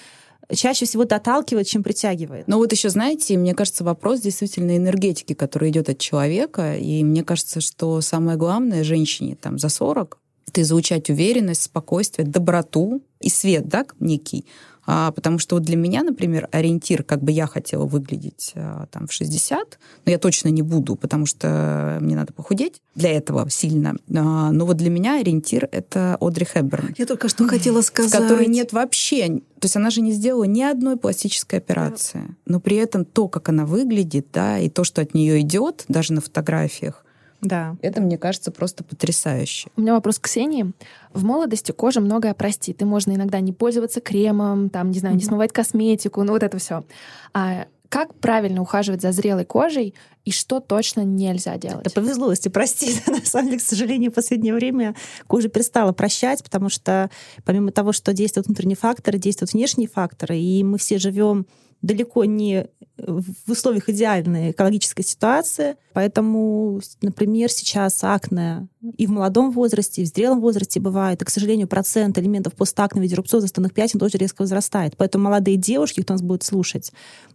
[0.52, 2.48] чаще всего это отталкивает, чем притягивает.
[2.48, 6.76] Но вот еще, знаете, мне кажется, вопрос действительно энергетики, который идет от человека.
[6.76, 10.18] И мне кажется, что самое главное женщине там за 40
[10.54, 14.46] это излучать уверенность, спокойствие, доброту и свет, да, некий.
[14.86, 19.08] А, потому что вот для меня, например, ориентир, как бы я хотела выглядеть а, там
[19.08, 23.96] в 60, но я точно не буду, потому что мне надо похудеть для этого сильно.
[24.14, 26.94] А, но вот для меня ориентир— это Одри Хэбберн.
[26.98, 28.12] Я только что хотела сказать.
[28.12, 29.40] Которой нет вообще...
[29.58, 32.36] То есть она же не сделала ни одной пластической операции.
[32.44, 36.12] Но при этом то, как она выглядит, да, и то, что от нее идет, даже
[36.12, 37.04] на фотографиях,
[37.44, 37.76] да.
[37.82, 39.68] Это, мне кажется, просто потрясающе.
[39.76, 40.72] У меня вопрос к Ксении.
[41.12, 42.82] В молодости кожа многое простит.
[42.82, 46.58] И можно иногда не пользоваться кремом, там, не знаю, не смывать косметику, ну вот это
[46.58, 46.84] все.
[47.32, 51.84] А как правильно ухаживать за зрелой кожей и что точно нельзя делать?
[51.84, 52.96] Да повезло, если прости.
[53.06, 57.10] На самом деле, к сожалению, в последнее время кожа перестала прощать, потому что
[57.44, 61.46] помимо того, что действуют внутренние факторы, действуют внешние факторы, и мы все живем
[61.82, 65.76] далеко не в условиях идеальной экологической ситуации.
[65.92, 71.20] Поэтому, например, сейчас акне и в молодом возрасте, и в зрелом возрасте бывает.
[71.22, 74.96] И, к сожалению, процент элементов постакне в виде рубцов заставных пятен тоже резко возрастает.
[74.96, 76.92] Поэтому молодые девушки, кто нас будет слушать,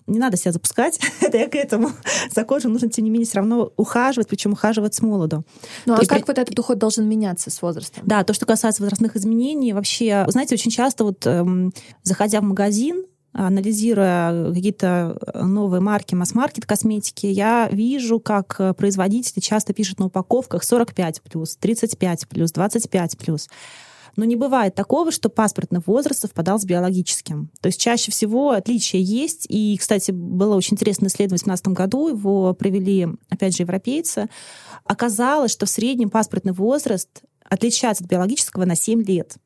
[0.07, 0.99] не надо себя запускать.
[1.21, 1.91] Это я к этому.
[2.31, 5.43] За кожей нужно, тем не менее, все равно ухаживать, причем ухаживать с молоду.
[5.85, 8.03] Ну, а как вот этот уход должен меняться с возрастом?
[8.05, 13.05] Да, то, что касается возрастных изменений, вообще, знаете, очень часто вот эм, заходя в магазин,
[13.33, 21.21] анализируя какие-то новые марки масс-маркет косметики, я вижу, как производители часто пишут на упаковках 45
[21.21, 23.47] плюс, 35 плюс, 25 плюс.
[24.15, 27.51] Но не бывает такого, что паспортный возраст совпадал с биологическим.
[27.61, 29.45] То есть чаще всего отличия есть.
[29.47, 34.27] И, кстати, было очень интересное исследование в 2018 году, его провели, опять же, европейцы.
[34.83, 39.37] Оказалось, что в среднем паспортный возраст отличается от биологического на 7 лет.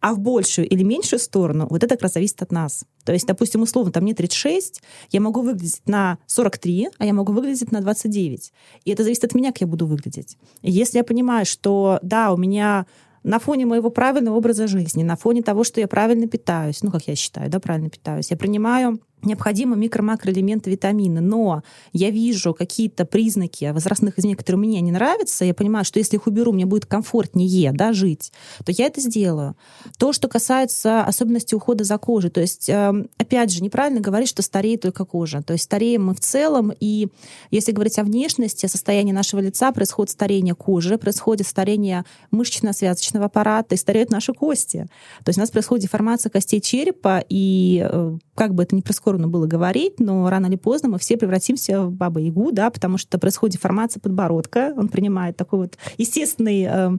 [0.00, 2.84] А в большую или меньшую сторону вот это как раз зависит от нас.
[3.04, 7.32] То есть, допустим, условно, там мне 36, я могу выглядеть на 43, а я могу
[7.32, 8.52] выглядеть на 29.
[8.84, 10.36] И это зависит от меня, как я буду выглядеть.
[10.62, 12.86] И если я понимаю, что да, у меня
[13.22, 17.06] на фоне моего правильного образа жизни, на фоне того, что я правильно питаюсь, ну, как
[17.06, 23.70] я считаю, да, правильно питаюсь, я принимаю необходимы микро-макроэлементы, витамины, но я вижу какие-то признаки
[23.72, 27.72] возрастных изменений, которые мне не нравятся, я понимаю, что если их уберу, мне будет комфортнее
[27.72, 28.32] да, жить,
[28.64, 29.56] то я это сделаю.
[29.98, 34.42] То, что касается особенностей ухода за кожей, то есть, эм, опять же, неправильно говорить, что
[34.42, 35.42] стареет только кожа.
[35.42, 37.08] То есть стареем мы в целом, и
[37.50, 43.74] если говорить о внешности, о состоянии нашего лица, происходит старение кожи, происходит старение мышечно-связочного аппарата,
[43.74, 44.86] и стареют наши кости.
[45.24, 49.11] То есть у нас происходит деформация костей черепа, и э, как бы это ни происходило,
[49.12, 52.98] скоро было говорить, но рано или поздно мы все превратимся в бабу Ягу, да, потому
[52.98, 56.66] что происходит деформация подбородка, он принимает такой вот естественный...
[56.68, 56.90] Э,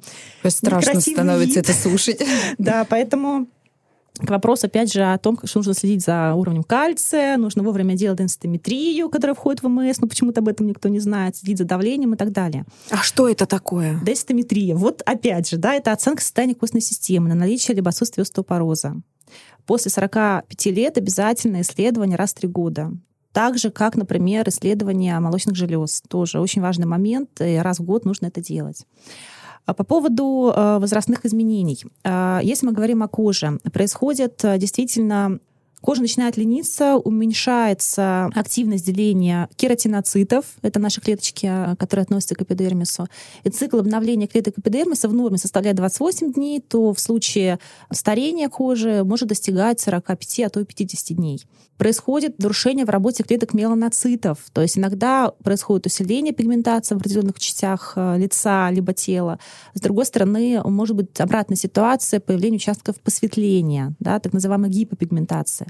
[0.48, 1.70] Страшно становится вид.
[1.70, 2.24] это слушать.
[2.58, 3.48] Да, поэтому
[4.20, 8.20] к вопросу, опять же, о том, что нужно следить за уровнем кальция, нужно вовремя делать
[8.20, 12.14] денситометрию, которая входит в МС, но почему-то об этом никто не знает, следить за давлением
[12.14, 12.66] и так далее.
[12.92, 14.00] А что это такое?
[14.06, 14.76] Денситометрия.
[14.76, 19.02] Вот опять же, да, это оценка состояния костной системы на наличие либо отсутствие остеопороза.
[19.66, 22.92] После 45 лет обязательно исследование раз в три года.
[23.32, 26.04] Так же, как, например, исследование молочных желез.
[26.08, 28.86] Тоже очень важный момент, и раз в год нужно это делать.
[29.66, 31.84] А по поводу э, возрастных изменений.
[32.04, 35.40] Э, если мы говорим о коже, происходит э, действительно
[35.84, 43.08] кожа начинает лениться, уменьшается активность деления кератиноцитов, это наши клеточки, а, которые относятся к эпидермису,
[43.44, 47.60] и цикл обновления клеток эпидермиса в норме составляет 28 дней, то в случае
[47.92, 51.44] старения кожи может достигать 45, а то и 50 дней.
[51.78, 57.94] Происходит нарушение в работе клеток меланоцитов, то есть иногда происходит усиление пигментации в определенных частях
[57.98, 59.38] а, лица либо тела.
[59.74, 65.68] С другой стороны, может быть обратная ситуация, появление участков посветления, да, так называемая гипопигментация.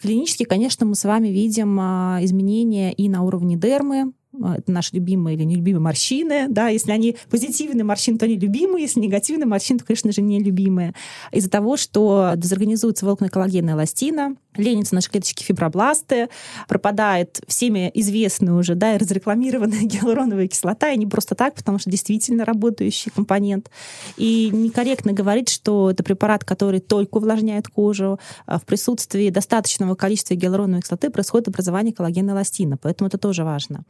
[0.00, 4.12] Клинически, конечно, мы с вами видим а, изменения и на уровне дермы,
[4.44, 9.00] это наши любимые или нелюбимые морщины, да, если они позитивные морщины, то они любимые, если
[9.00, 10.94] негативные морщины, то, конечно же, нелюбимые.
[11.32, 16.28] Из-за того, что дезорганизуется волокна коллагена и эластина, ленятся наши клеточки фибробласты,
[16.66, 21.90] пропадает всеми известная уже, да, и разрекламированная гиалуроновая кислота, и не просто так, потому что
[21.90, 23.70] действительно работающий компонент.
[24.16, 28.18] И некорректно говорить, что это препарат, который только увлажняет кожу.
[28.46, 33.44] А в присутствии достаточного количества гиалуроновой кислоты происходит образование коллагена и эластина, поэтому это тоже
[33.44, 33.84] важно.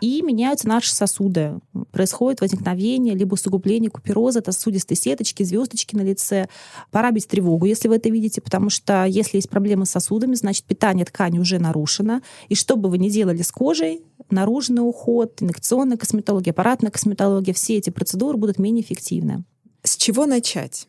[0.00, 1.60] И меняются наши сосуды.
[1.92, 6.48] Происходит возникновение либо усугубление купероза, это сосудистой сеточки, звездочки на лице.
[6.90, 10.64] Пора бить тревогу, если вы это видите, потому что если есть проблемы с сосудами, значит,
[10.64, 12.22] питание ткани уже нарушено.
[12.48, 17.76] И что бы вы ни делали с кожей, наружный уход, инъекционная косметология, аппаратная косметология, все
[17.76, 19.44] эти процедуры будут менее эффективны.
[19.82, 20.86] С чего начать?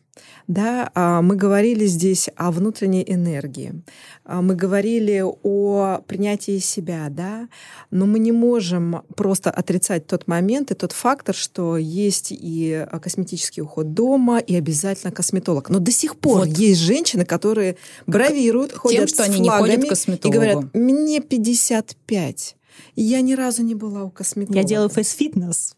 [0.48, 3.82] Да, а, мы говорили здесь о внутренней энергии,
[4.24, 7.48] а, мы говорили о принятии себя, да,
[7.90, 13.62] но мы не можем просто отрицать тот момент и тот фактор, что есть и косметический
[13.62, 15.70] уход дома, и обязательно косметолог.
[15.70, 16.58] Но до сих пор вот.
[16.58, 17.76] есть женщины, которые
[18.06, 22.56] бравируют, ходят Тем, что с они не ходят к и говорят, мне 55,
[22.96, 24.58] я ни разу не была у косметолога.
[24.58, 25.74] Я делаю face-фитнес.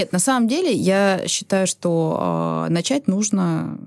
[0.00, 3.78] Нет, на самом деле я считаю, что э, начать нужно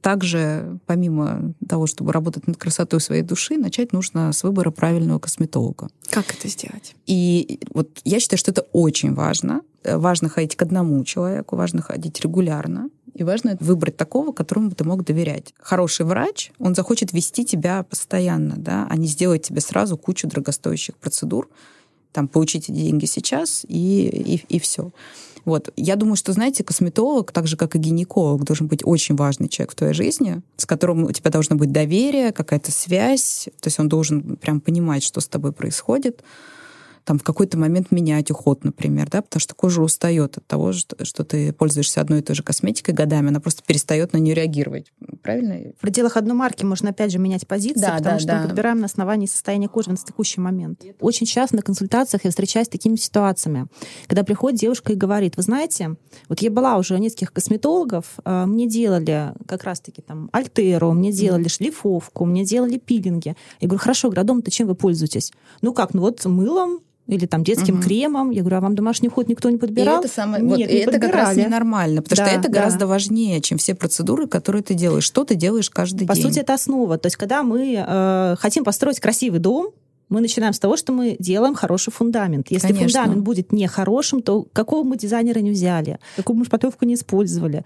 [0.00, 5.88] также, помимо того, чтобы работать над красотой своей души, начать нужно с выбора правильного косметолога.
[6.08, 6.96] Как это сделать?
[7.06, 9.60] И вот я считаю, что это очень важно.
[9.84, 12.90] Важно ходить к одному человеку, важно ходить регулярно.
[13.14, 15.54] И важно выбрать такого, которому ты мог доверять.
[15.60, 20.96] Хороший врач, он захочет вести тебя постоянно, да, а не сделать тебе сразу кучу дорогостоящих
[20.96, 21.48] процедур,
[22.12, 24.90] там, получите деньги сейчас и, и, и все.
[25.44, 25.72] Вот.
[25.76, 29.72] Я думаю, что, знаете, косметолог, так же, как и гинеколог, должен быть очень важный человек
[29.72, 33.48] в твоей жизни, с которым у тебя должно быть доверие, какая-то связь.
[33.60, 36.22] То есть он должен прям понимать, что с тобой происходит
[37.04, 41.04] там в какой-то момент менять уход, например, да, потому что кожа устает от того, что,
[41.04, 44.92] что ты пользуешься одной и той же косметикой годами, она просто перестает на нее реагировать.
[45.22, 45.72] Правильно?
[45.76, 48.40] В пределах одной марки можно опять же менять позиции, да, потому да, что да.
[48.40, 50.82] мы подбираем на основании состояния кожи на текущий момент.
[51.00, 53.66] Очень часто на консультациях я встречаюсь с такими ситуациями,
[54.06, 55.96] когда приходит девушка и говорит, вы знаете,
[56.28, 61.12] вот я была уже у нескольких косметологов, а, мне делали как раз-таки там альтеру, мне
[61.12, 61.48] делали mm.
[61.48, 63.36] шлифовку, мне делали пилинги.
[63.60, 65.32] Я говорю, хорошо, говорю, а дома-то чем вы пользуетесь?
[65.62, 66.80] Ну как, ну вот мылом,
[67.10, 67.82] или там детским угу.
[67.82, 68.30] кремом.
[68.30, 70.00] Я говорю, а вам домашний уход никто не подбирал?
[70.00, 72.48] И это самое, Нет, вот, не и это как раз ненормально, потому да, что это
[72.48, 72.58] да.
[72.60, 75.04] гораздо важнее, чем все процедуры, которые ты делаешь.
[75.04, 76.24] Что ты делаешь каждый По день?
[76.24, 76.98] По сути, это основа.
[76.98, 79.72] То есть, когда мы э, хотим построить красивый дом,
[80.08, 82.50] мы начинаем с того, что мы делаем хороший фундамент.
[82.50, 83.00] Если Конечно.
[83.00, 87.64] фундамент будет нехорошим, то какого мы дизайнера не взяли, какую мы шпатлевку не использовали,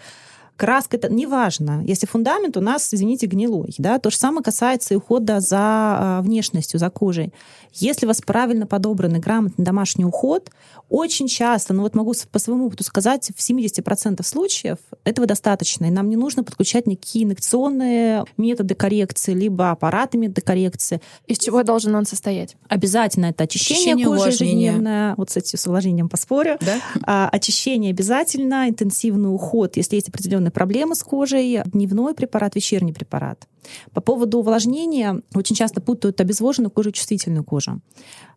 [0.57, 1.83] краска, это неважно.
[1.85, 6.21] Если фундамент у нас, извините, гнилой, да, то же самое касается и ухода за а,
[6.23, 7.33] внешностью, за кожей.
[7.73, 10.51] Если у вас правильно подобранный, грамотный домашний уход,
[10.95, 15.91] очень часто, ну вот могу по своему опыту сказать, в 70% случаев этого достаточно, и
[15.91, 21.01] нам не нужно подключать никакие инъекционные методы коррекции, либо аппараты методы коррекции.
[21.27, 22.57] Из чего должен он состоять?
[22.69, 25.15] Обязательно это очищение, очищение кожи ежедневное.
[25.17, 26.59] Вот, кстати, с увлажнением поспорю.
[26.61, 26.81] Да?
[27.03, 33.49] А, очищение обязательно, интенсивный уход, если есть определенные проблемы с кожей, дневной препарат, вечерний препарат.
[33.93, 37.81] По поводу увлажнения очень часто путают обезвоженную кожу и чувствительную кожу.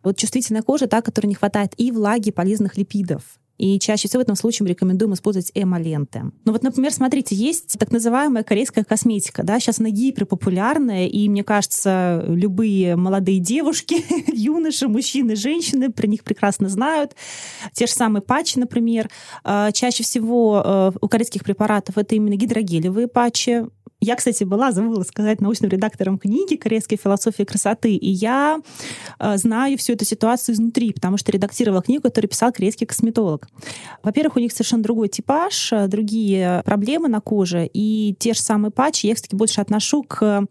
[0.02, 3.38] Вот чувствительная кожа та, которой не хватает и влаги, полезных липидов.
[3.58, 6.22] И чаще всего в этом случае мы рекомендуем использовать эмоленты.
[6.44, 11.42] Ну вот, например, смотрите, есть так называемая корейская косметика, да, сейчас она гиперпопулярная, и мне
[11.42, 17.16] кажется, любые молодые девушки, юноши, мужчины, женщины про них прекрасно знают.
[17.72, 19.10] Те же самые патчи, например.
[19.42, 23.66] А, чаще всего э, у корейских препаратов это именно гидрогелевые патчи,
[24.00, 28.60] я, кстати, была, забыла сказать, научным редактором книги «Корейская философия красоты», и я
[29.18, 33.48] э, знаю всю эту ситуацию изнутри, потому что редактировала книгу, которую писал корейский косметолог.
[34.02, 38.70] Во-первых, у них совершенно другой типаж, э, другие проблемы на коже, и те же самые
[38.70, 40.46] патчи я, кстати, больше отношу к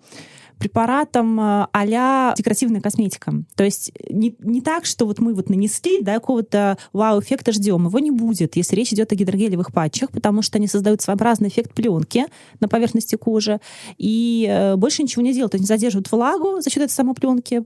[0.60, 3.34] препаратом а декоративная косметика.
[3.56, 7.86] То есть не, не так, что вот мы вот нанесли, да, какого-то вау-эффекта ждем.
[7.86, 11.74] Его не будет, если речь идет о гидрогелевых патчах, потому что они создают своеобразный эффект
[11.74, 12.26] пленки
[12.60, 13.60] на поверхности кожи
[13.98, 15.56] и э, больше ничего не делают.
[15.56, 17.64] Они задерживают влагу за счет этой самой пленки,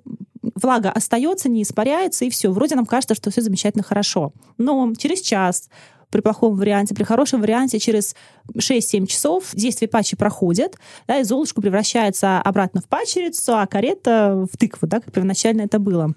[0.55, 2.51] влага остается, не испаряется, и все.
[2.51, 4.33] Вроде нам кажется, что все замечательно хорошо.
[4.57, 5.69] Но через час
[6.11, 8.15] при плохом варианте, при хорошем варианте через
[8.55, 14.57] 6-7 часов действие патчи проходит, да, и золушка превращается обратно в пачерицу, а карета в
[14.57, 16.13] тыкву, да, как первоначально это было.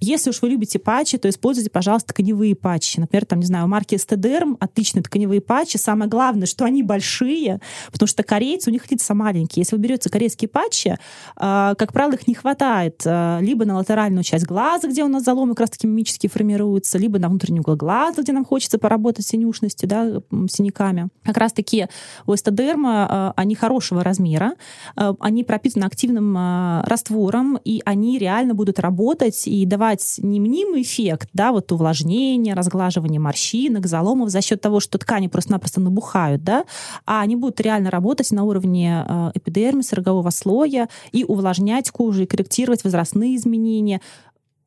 [0.00, 2.98] Если уж вы любите патчи, то используйте, пожалуйста, тканевые патчи.
[2.98, 5.76] Например, там, не знаю, марки Эстедерм отличные тканевые патчи.
[5.76, 7.60] Самое главное, что они большие,
[7.92, 9.62] потому что корейцы, у них лица маленькие.
[9.62, 10.96] Если вы берете корейские патчи, э,
[11.36, 15.50] как правило, их не хватает э, либо на латеральную часть глаза, где у нас заломы
[15.50, 19.88] как раз-таки мимически формируются, либо на внутренний угол глаза, где нам хочется поработать с синюшностью,
[19.88, 21.08] да, синяками.
[21.24, 21.88] Как раз-таки
[22.26, 24.54] у Эстедерма э, они хорошего размера,
[24.96, 30.40] э, они пропитаны активным э, раствором, и они реально будут работать и давать давать не
[30.40, 36.44] мнимый эффект, да, вот увлажнение, разглаживание морщинок, заломов за счет того, что ткани просто-напросто набухают,
[36.44, 36.64] да,
[37.06, 42.26] а они будут реально работать на уровне э, эпидермиса, рогового слоя и увлажнять кожу, и
[42.26, 44.00] корректировать возрастные изменения,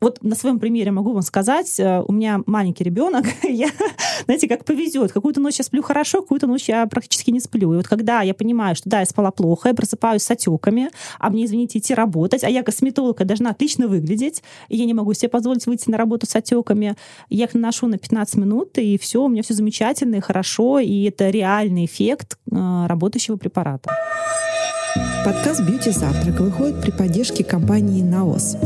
[0.03, 3.69] вот на своем примере могу вам сказать, э, у меня маленький ребенок, я,
[4.25, 5.11] знаете, как повезет.
[5.11, 7.73] Какую-то ночь я сплю хорошо, какую-то ночь я практически не сплю.
[7.73, 10.89] И вот когда я понимаю, что да, я спала плохо, я просыпаюсь с отеками,
[11.19, 14.93] а мне, извините, идти работать, а я косметолог, я должна отлично выглядеть, и я не
[14.93, 16.95] могу себе позволить выйти на работу с отеками,
[17.29, 21.03] я их наношу на 15 минут, и все, у меня все замечательно и хорошо, и
[21.03, 23.89] это реальный эффект э, работающего препарата.
[25.25, 28.57] Подкаст «Бьюти Завтрак» выходит при поддержке компании «Наос».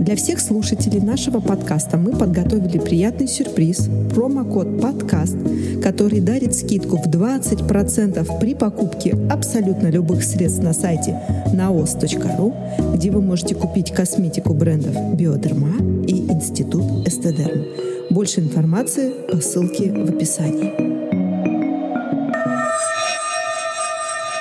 [0.00, 5.36] Для всех слушателей нашего подкаста мы подготовили приятный сюрприз– промокод «Подкаст»,
[5.82, 11.20] который дарит скидку в 20% при покупке абсолютно любых средств на сайте
[11.52, 17.64] naos.ru, где вы можете купить косметику брендов «Биодерма» и «Институт Эстедерм».
[18.10, 20.85] Больше информации по ссылке в описании.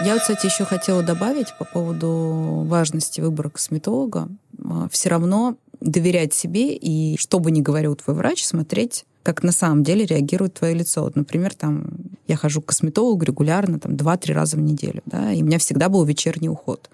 [0.06, 4.30] Я кстати, еще хотела добавить по поводу важности выбора косметолога.
[4.64, 9.52] А, Все равно доверять себе и, что бы ни говорил твой врач, смотреть как на
[9.52, 11.02] самом деле реагирует твое лицо.
[11.02, 11.88] Вот, например, там,
[12.28, 15.90] я хожу к косметологу регулярно, там, 2-3 раза в неделю, да, и у меня всегда
[15.90, 16.92] был вечерний уход.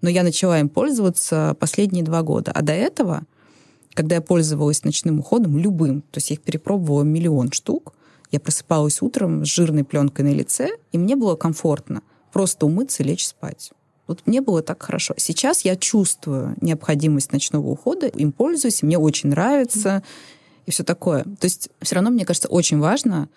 [0.00, 2.52] Но я начала им пользоваться последние два года.
[2.52, 3.22] А до этого,
[3.94, 7.94] когда я пользовалась ночным уходом, любым, то есть я их перепробовала миллион штук,
[8.30, 12.02] я просыпалась утром с жирной пленкой на лице, и мне было комфортно
[12.34, 13.70] просто умыться и лечь спать.
[14.08, 15.14] Вот мне было так хорошо.
[15.16, 20.02] Сейчас я чувствую необходимость ночного ухода, им пользуюсь, мне очень нравится,
[20.66, 21.22] и все такое.
[21.22, 23.28] То есть все равно, мне кажется, очень важно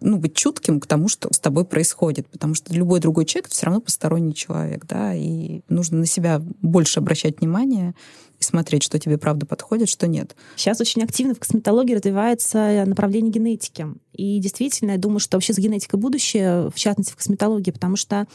[0.00, 3.66] ну, быть чутким к тому, что с тобой происходит, потому что любой другой человек все
[3.66, 7.94] равно посторонний человек, да, и нужно на себя больше обращать внимание
[8.40, 10.34] и смотреть, что тебе правда подходит, что нет.
[10.56, 13.86] Сейчас очень активно в косметологии развивается направление генетики.
[14.12, 18.26] И действительно, я думаю, что вообще с генетикой будущее, в частности, в косметологии, потому что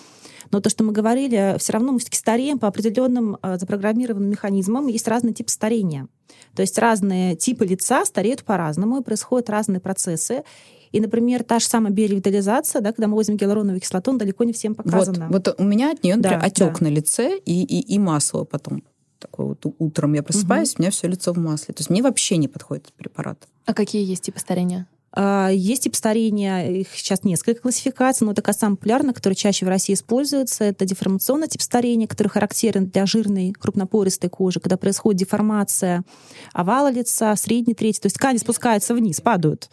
[0.52, 4.88] но то, что мы говорили, все равно мы все-таки стареем по определенным э, запрограммированным механизмам.
[4.88, 6.08] Есть разные типы старения.
[6.56, 10.44] То есть разные типы лица стареют по-разному, и происходят разные процессы.
[10.92, 14.54] И, например, та же самая биоревитализация, да, когда мы возьмем гиалуроновую кислоту, он далеко не
[14.54, 15.28] всем показана.
[15.30, 16.86] Вот, вот у меня от нее, например, да, отек да.
[16.86, 18.84] на лице и, и, и масло потом.
[19.20, 20.76] Такое вот утром я просыпаюсь, угу.
[20.80, 21.74] у меня все лицо в масле.
[21.74, 23.48] То есть мне вообще не подходит этот препарат.
[23.66, 24.88] А какие есть типы старения?
[25.20, 29.70] А, есть тип старения, их сейчас несколько классификаций, но такая самая популярная, которая чаще в
[29.70, 36.04] России используется, это деформационный тип старения, который характерен для жирной крупнопористой кожи, когда происходит деформация
[36.54, 39.72] овала лица, средней трети, то есть ткани спускаются вниз, падают.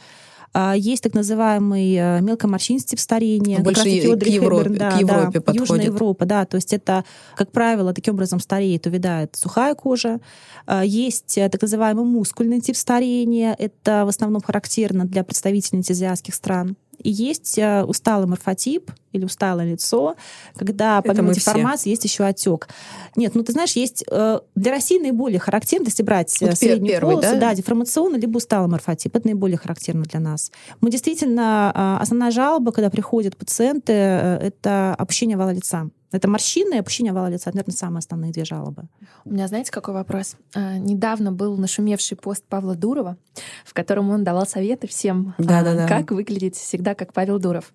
[0.56, 3.58] А, есть так называемый э, мелкоморщинистый тип старения.
[3.58, 5.60] Больше как раз к Европе, да, к Европе да, подходит.
[5.60, 6.44] Южная Европа, да.
[6.44, 7.04] То есть это,
[7.36, 10.20] как правило, таким образом стареет, увядает сухая кожа.
[10.66, 13.56] А, есть э, так называемый мускульный тип старения.
[13.58, 16.76] Это в основном характерно для представительниц азиатских стран.
[17.02, 20.16] И есть э, усталый морфотип или усталое лицо,
[20.56, 22.68] когда помимо деформации есть еще отек.
[23.16, 27.12] Нет, ну ты знаешь, есть э, для России наиболее характерно, если брать вот среднюю первый,
[27.12, 27.40] полосу, да?
[27.40, 30.50] да, деформационный либо усталый морфотип, это наиболее характерно для нас.
[30.80, 35.88] Мы действительно, основная жалоба, когда приходят пациенты, это опущение вала лица.
[36.14, 37.50] Это морщины и опущение овала лица.
[37.52, 38.84] Наверное, самые основные две жалобы.
[39.24, 40.36] У меня, знаете, какой вопрос?
[40.54, 43.16] А, недавно был нашумевший пост Павла Дурова,
[43.64, 45.88] в котором он давал советы всем, да, а, да, да.
[45.88, 47.72] как выглядеть всегда как Павел Дуров.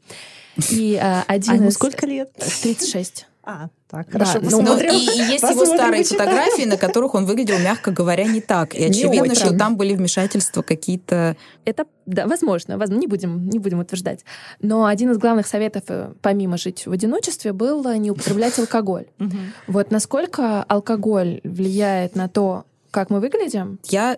[0.72, 1.74] И а, один а ему из...
[1.74, 2.32] сколько лет?
[2.34, 3.28] 36.
[3.52, 4.62] А, так, Хорошо, хорошо.
[4.62, 6.30] Ну, и, и есть его старые почитаем.
[6.30, 8.76] фотографии, на которых он выглядел, мягко говоря, не так.
[8.76, 11.36] И очевидно, что там были вмешательства какие-то.
[11.66, 14.24] Это, да, возможно, возможно, не будем, не будем утверждать.
[14.62, 19.06] Но один из главных советов, э, помимо жить в одиночестве, был э, не употреблять алкоголь.
[19.68, 23.80] Вот насколько алкоголь влияет на то, как мы выглядим?
[23.86, 24.18] Я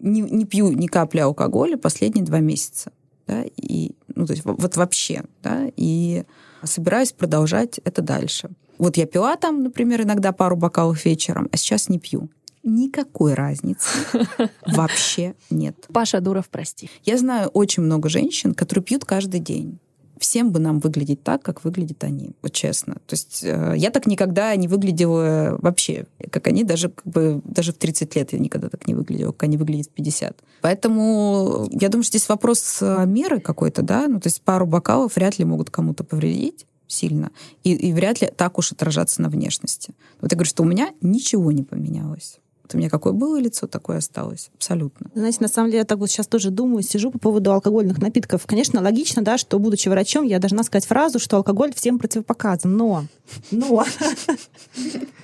[0.00, 2.92] не, не пью ни капли алкоголя последние два месяца.
[3.26, 6.24] Да, и, ну, то есть во- вот вообще, да, и
[6.62, 8.50] собираюсь продолжать это дальше.
[8.78, 12.28] Вот я пила там, например, иногда пару бокалов вечером, а сейчас не пью.
[12.62, 13.88] Никакой разницы
[14.66, 15.76] вообще нет.
[15.92, 16.90] Паша Дуров, прости.
[17.04, 19.78] Я знаю очень много женщин, которые пьют каждый день.
[20.18, 22.94] Всем бы нам выглядеть так, как выглядят они, вот честно.
[23.06, 27.72] То есть э, я так никогда не выглядела вообще, как они, даже, как бы, даже
[27.72, 30.38] в 30 лет я никогда так не выглядела, как они выглядят в 50.
[30.62, 35.14] Поэтому я думаю, что здесь вопрос э, меры какой-то, да, ну то есть пару бокалов
[35.16, 37.30] вряд ли могут кому-то повредить сильно,
[37.64, 39.94] и, и вряд ли так уж отражаться на внешности.
[40.20, 42.38] Вот я говорю, что у меня ничего не поменялось.
[42.66, 44.50] Вот у меня какое было лицо, такое осталось.
[44.56, 45.08] Абсолютно.
[45.14, 48.44] Знаете, на самом деле, я так вот сейчас тоже думаю, сижу по поводу алкогольных напитков.
[48.44, 52.76] Конечно, логично, да, что, будучи врачом, я должна сказать фразу, что алкоголь всем противопоказан.
[52.76, 53.04] Но,
[53.52, 53.84] но,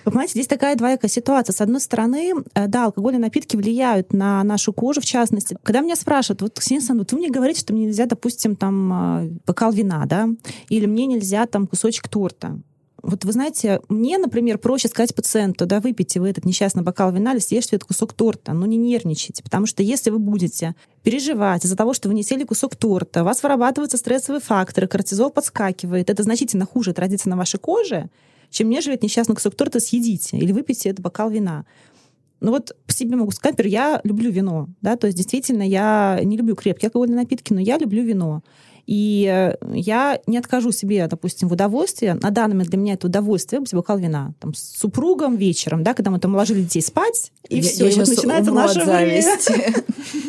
[0.05, 1.53] понимаете, здесь такая двоякая ситуация.
[1.53, 5.57] С одной стороны, э, да, алкогольные напитки влияют на нашу кожу, в частности.
[5.65, 9.31] Когда меня спрашивают, вот, Ксения вот вы мне говорите, что мне нельзя, допустим, там, э,
[9.47, 10.29] бокал вина, да,
[10.69, 12.61] или мне нельзя, там, кусочек торта.
[13.03, 17.33] Вот вы знаете, мне, например, проще сказать пациенту, да, выпейте вы этот несчастный бокал вина
[17.33, 21.77] или съешьте этот кусок торта, но не нервничайте, потому что если вы будете переживать из-за
[21.77, 26.23] того, что вы не съели кусок торта, у вас вырабатываются стрессовые факторы, кортизол подскакивает, это
[26.23, 28.09] значительно хуже отразится на вашей коже,
[28.51, 31.65] чем нежели этот несчастный кусок торта съедите или выпейте этот бокал вина.
[32.39, 36.21] Ну вот по себе могу сказать, например, я люблю вино, да, то есть действительно я
[36.23, 38.43] не люблю крепкие алкогольные напитки, но я люблю вино.
[38.87, 42.09] И э, я не откажу себе, допустим, в удовольствии.
[42.21, 44.35] На данный момент для меня это удовольствие выпить бокал вина.
[44.41, 47.91] Там, с супругом вечером, да, когда мы там ложили детей спать, и Я- все, я
[47.91, 49.23] и вот начинается наше время.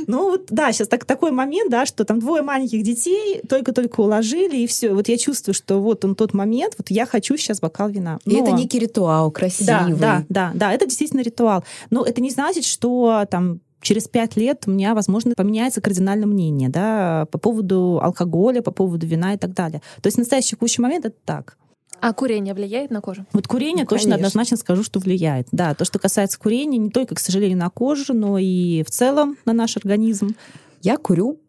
[0.06, 4.58] Ну вот, да, сейчас так, такой момент, да, что там двое маленьких детей только-только уложили,
[4.58, 4.94] и все.
[4.94, 8.20] Вот я чувствую, что вот он тот момент, вот я хочу сейчас бокал вина.
[8.26, 9.94] И это Но- некий ритуал, да, красивый.
[9.96, 11.64] да, да, да, это действительно ритуал.
[11.90, 16.70] Но это не значит, что там через пять лет у меня, возможно, поменяется кардинально мнение,
[16.70, 19.82] да, по поводу алкоголя, по поводу вина и так далее.
[20.02, 21.58] То есть в настоящий текущий момент это так.
[22.00, 23.26] А курение влияет на кожу?
[23.32, 24.16] Вот курение Ну, точно конечно.
[24.16, 25.48] однозначно скажу, что влияет.
[25.52, 29.38] Да, то, что касается курения, не только, к сожалению, на кожу, но и в целом
[29.46, 30.36] на наш организм.
[30.82, 31.40] Я курю,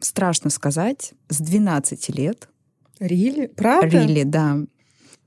[0.00, 2.48] страшно сказать, с 12 лет.
[2.98, 3.48] Рили?
[3.48, 3.88] Правда?
[3.88, 4.58] Рили, да.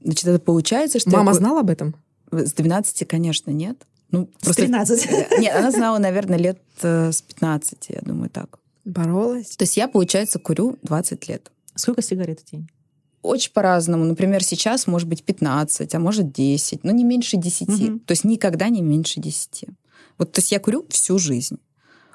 [0.02, 1.12] Значит, это получается, что...
[1.12, 1.96] Мама я знала об этом?
[2.32, 3.86] С 12, конечно, нет.
[4.14, 5.08] Ну, С 13.
[5.08, 8.60] Э, Нет, она знала, наверное, лет э, с 15, я думаю, так.
[8.86, 9.58] Боролась?
[9.58, 11.52] То есть я, получается, курю 20 лет.
[11.74, 12.70] Сколько сигарет в день?
[13.24, 14.06] Очень по-разному.
[14.06, 17.68] Например, сейчас может быть 15, а может 10, но не меньше 10.
[17.68, 18.00] Мгм.
[18.02, 19.64] То есть никогда не меньше 10.
[20.20, 21.58] Вот, то есть я курю всю жизнь.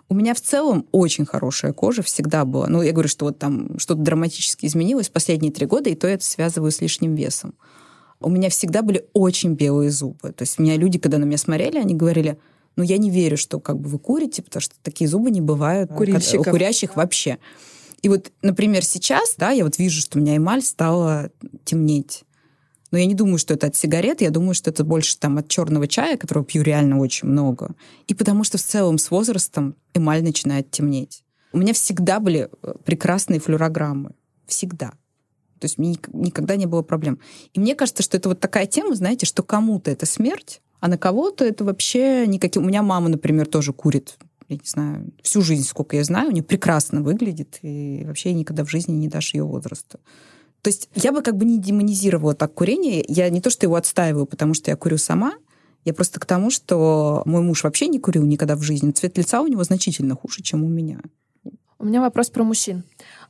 [0.09, 2.69] У меня в целом очень хорошая кожа всегда была.
[2.69, 6.15] Ну, я говорю, что вот там что-то драматически изменилось последние три года, и то я
[6.15, 7.55] это связываю с лишним весом.
[8.21, 10.33] У меня всегда были очень белые зубы.
[10.33, 12.39] То есть меня люди, когда на меня смотрели, они говорили,
[12.77, 15.91] ну, я не верю, что как бы вы курите, потому что такие зубы не бывают
[15.91, 16.47] Курильщиков.
[16.47, 17.39] у курящих вообще.
[18.03, 21.31] И вот, например, сейчас, да, я вот вижу, что у меня эмаль стала
[21.65, 22.25] темнеть.
[22.91, 25.49] Но я не думаю, что это от сигарет, я думаю, что это больше там от
[25.49, 27.75] черного чая, которого пью реально очень много.
[28.07, 31.23] И потому что в целом с возрастом эмаль начинает темнеть.
[31.53, 34.13] У меня всегда были э, прекрасные флюорограммы.
[34.47, 34.93] Всегда.
[35.59, 37.19] То есть мне ник- никогда не было проблем.
[37.53, 40.99] И мне кажется, что это вот такая тема, знаете, что кому-то это смерть, а на
[40.99, 42.63] кого-то это вообще никаким...
[42.63, 44.17] У меня мама, например, тоже курит,
[44.49, 48.65] я не знаю, всю жизнь, сколько я знаю, у нее прекрасно выглядит, и вообще никогда
[48.65, 49.99] в жизни не дашь ее возраста.
[50.63, 53.05] То есть я бы как бы не демонизировала так курение.
[53.07, 55.35] Я не то, что его отстаиваю, потому что я курю сама,
[55.85, 58.91] я просто к тому, что мой муж вообще не курил никогда в жизни.
[58.91, 61.01] Цвет лица у него значительно хуже, чем у меня.
[61.79, 62.83] У меня вопрос про мужчин.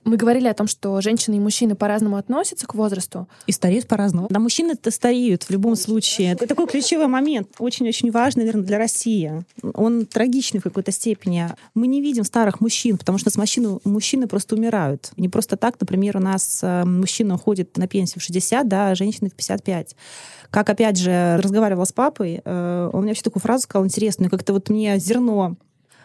[0.09, 3.29] Мы говорили о том, что женщины и мужчины по-разному относятся к возрасту.
[3.47, 4.29] И стареют по-разному.
[4.31, 6.33] Да, мужчины-то стареют в любом случае.
[6.33, 9.45] Это такой ключевой момент, очень-очень важный, наверное, для России.
[9.75, 11.49] Он трагичный в какой-то степени.
[11.75, 15.11] Мы не видим старых мужчин, потому что с мужчины, мужчины просто умирают.
[15.19, 18.95] Не просто так, например, у нас э, мужчина уходит на пенсию в 60, да, а
[18.95, 19.95] женщины в 55.
[20.51, 24.55] Как, опять же, разговаривала с папой, э, он мне вообще такую фразу сказал интересную, как-то
[24.55, 25.59] вот мне зерно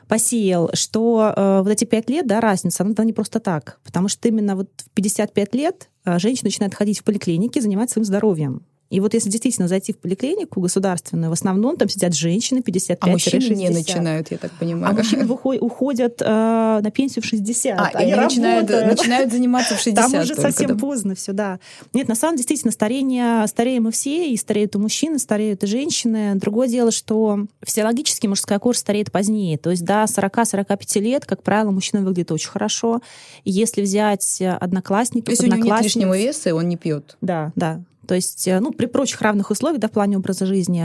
[0.07, 3.79] посеял, что э, вот эти пять лет, да, разница, она не просто так.
[3.83, 8.05] Потому что именно вот в 55 лет э, женщина начинает ходить в поликлиники, заниматься своим
[8.05, 8.65] здоровьем.
[8.93, 13.07] И вот если действительно зайти в поликлинику государственную, в основном там сидят женщины 55 А
[13.07, 14.93] мужчины не начинают, я так понимаю.
[14.93, 17.79] А мужчины уходят э, на пенсию в 60.
[17.79, 20.75] А, они, они начинают, начинают заниматься в 60 Там уже совсем да?
[20.75, 21.59] поздно все, да.
[21.93, 25.65] Нет, на самом деле, действительно, старение, стареем мы все, и стареют и мужчины, стареют и
[25.65, 26.35] женщины.
[26.35, 29.57] Другое дело, что физиологически мужская кожа стареет позднее.
[29.57, 33.01] То есть до 40-45 лет, как правило, мужчина выглядит очень хорошо.
[33.43, 37.17] Если взять одноклассников, То есть у него нет лишнего веса, и он не пьет.
[37.21, 37.81] Да, да.
[38.07, 40.81] То есть, ну, при прочих равных условиях, да, в плане образа жизни,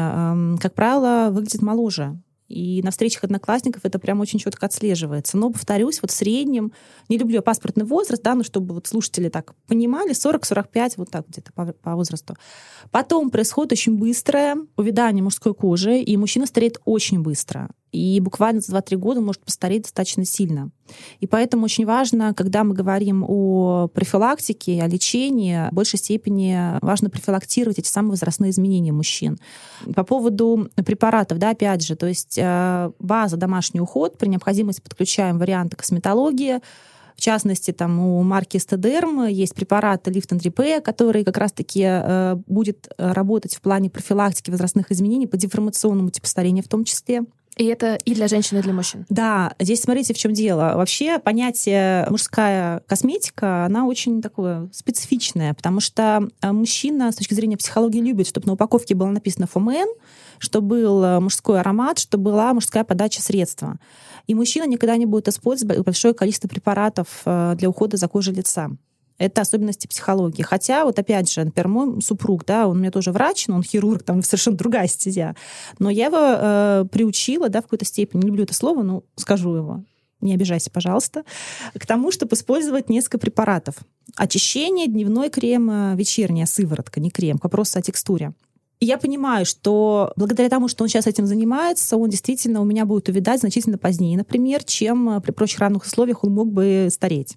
[0.59, 2.19] как правило, выглядит моложе.
[2.49, 5.37] И на встречах одноклассников это прям очень четко отслеживается.
[5.37, 6.73] Но, повторюсь, вот в среднем,
[7.09, 11.53] не люблю паспортный возраст, да, но чтобы вот слушатели так понимали, 40-45, вот так где-то
[11.53, 12.37] по, по возрасту.
[12.91, 18.77] Потом происходит очень быстрое увядание мужской кожи, и мужчина стареет очень быстро и буквально за
[18.77, 20.71] 2-3 года может постареть достаточно сильно.
[21.21, 27.11] И поэтому очень важно, когда мы говорим о профилактике, о лечении, в большей степени важно
[27.11, 29.39] профилактировать эти самые возрастные изменения мужчин.
[29.95, 35.39] По поводу препаратов, да, опять же, то есть э, база домашний уход, при необходимости подключаем
[35.39, 36.61] варианты косметологии,
[37.19, 42.37] в частности, там у марки Стедерм есть препарат Lift and Repair, который как раз-таки э,
[42.47, 47.25] будет работать в плане профилактики возрастных изменений по деформационному типу старения в том числе.
[47.59, 49.05] И это и для женщин, и для мужчин.
[49.09, 50.75] Да, здесь смотрите, в чем дело.
[50.77, 57.57] Вообще понятие мужская косметика, она очень такое специфичное, потому что э, мужчина с точки зрения
[57.57, 59.89] психологии любит, чтобы на упаковке было написано ФМН,
[60.39, 63.79] что был э, мужской аромат, что была мужская подача средства.
[64.29, 68.71] И мужчина никогда не будет использовать большое количество препаратов э, для ухода за кожей лица.
[69.19, 70.43] Это особенности психологии.
[70.43, 73.63] Хотя, вот опять же, например, мой супруг, да, он у меня тоже врач, но он
[73.65, 75.35] хирург, там совершенно другая стезя.
[75.81, 79.55] Но я его э, приучила, да, в какой-то степени, не люблю это слово, но скажу
[79.55, 79.83] его,
[80.21, 81.25] не обижайся, пожалуйста,
[81.75, 83.75] к тому, чтобы использовать несколько препаратов.
[84.17, 88.33] Очищение, дневной крем, э, вечерняя сыворотка, не крем, вопрос о текстуре.
[88.81, 92.85] И я понимаю, что благодаря тому, что он сейчас этим занимается, он действительно у меня
[92.85, 97.37] будет увидать значительно позднее, например, чем э, при прочих равных условиях он мог бы стареть.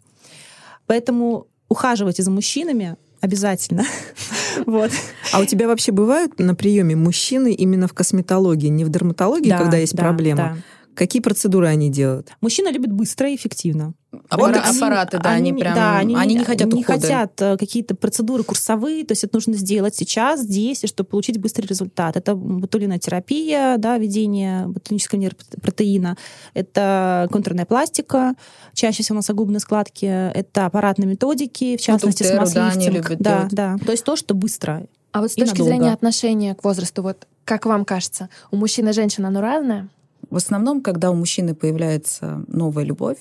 [0.86, 3.86] Поэтому ухаживайте за мужчинами обязательно.
[4.65, 4.91] вот.
[5.32, 9.57] А у тебя вообще бывают на приеме мужчины именно в косметологии, не в дерматологии, да,
[9.57, 10.38] когда есть да, проблема?
[10.38, 10.57] Да.
[11.02, 12.32] Какие процедуры они делают?
[12.41, 13.95] Мужчина любит быстро и эффективно.
[14.30, 16.99] Аппара- вот, аппараты, да, они, они прям, да, они, они не хотят Не ухода.
[17.02, 21.66] хотят э, какие-то процедуры курсовые, то есть это нужно сделать сейчас, здесь, чтобы получить быстрый
[21.66, 22.18] результат.
[22.18, 26.18] Это ботулинотерапия, терапия, да, введение ботулинического нейропротеина,
[26.54, 28.36] это контурная пластика,
[28.76, 33.16] чаще всего носогубные складки, это аппаратные методики, в частности, ну, смаз-лифтинг.
[33.18, 33.84] Да, да, да.
[33.84, 35.72] То есть то, что быстро А вот с точки надолго.
[35.72, 39.89] зрения отношения к возрасту, вот как вам кажется, у мужчин и женщин оно разное?
[40.32, 43.19] В основном, когда у мужчины появляется новая любовь,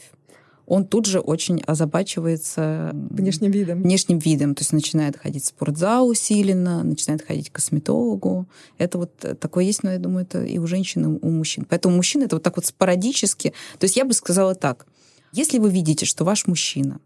[0.65, 3.83] он тут же очень озабачивается внешним видом.
[3.83, 4.55] Внешним видом.
[4.55, 8.47] То есть начинает ходить в спортзал усиленно, начинает ходить к косметологу.
[8.79, 11.67] Это вот такое есть, но я думаю, это и у женщин, и у мужчин.
[11.69, 13.53] Поэтому мужчина это вот так вот спорадически.
[13.81, 14.87] То есть я бы сказала так.
[15.33, 17.01] Если вы видите, что ваш мужчина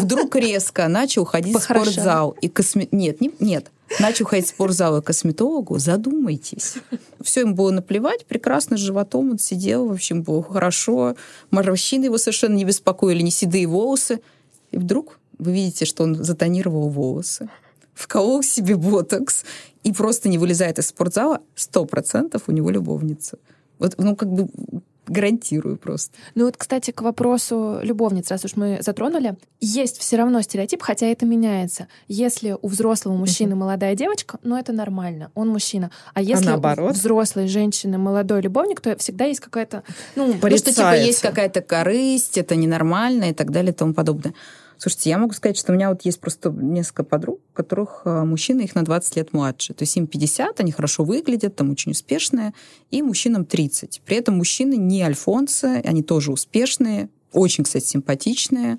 [0.00, 2.88] вдруг резко начал ходить в спортзал и косме...
[2.90, 6.74] Нет, не, нет начал ходить в спортзал и косметологу, задумайтесь.
[7.20, 11.16] Все им было наплевать, прекрасно с животом он сидел, в общем, было хорошо.
[11.50, 14.20] Морщины его совершенно не беспокоили, не седые волосы.
[14.70, 17.48] И вдруг вы видите, что он затонировал волосы,
[17.94, 19.44] вколол себе ботокс
[19.82, 23.38] и просто не вылезает из спортзала, сто процентов у него любовница.
[23.78, 24.48] Вот, ну, как бы
[25.10, 26.16] гарантирую просто.
[26.34, 31.06] Ну вот, кстати, к вопросу любовниц, раз уж мы затронули, есть все равно стереотип, хотя
[31.06, 31.88] это меняется.
[32.08, 35.90] Если у взрослого мужчины молодая девочка, ну это нормально, он мужчина.
[36.14, 39.82] А если а у взрослой женщины молодой любовник, то всегда есть какая-то,
[40.14, 44.34] ну, ну что типа есть какая-то корысть, это ненормально и так далее и тому подобное.
[44.82, 48.24] Слушайте, я могу сказать, что у меня вот есть просто несколько подруг, у которых а,
[48.24, 49.74] мужчины их на 20 лет младше.
[49.74, 52.54] То есть им 50, они хорошо выглядят, там очень успешные,
[52.90, 54.00] и мужчинам 30.
[54.06, 58.78] При этом мужчины не альфонсы, они тоже успешные, очень, кстати, симпатичные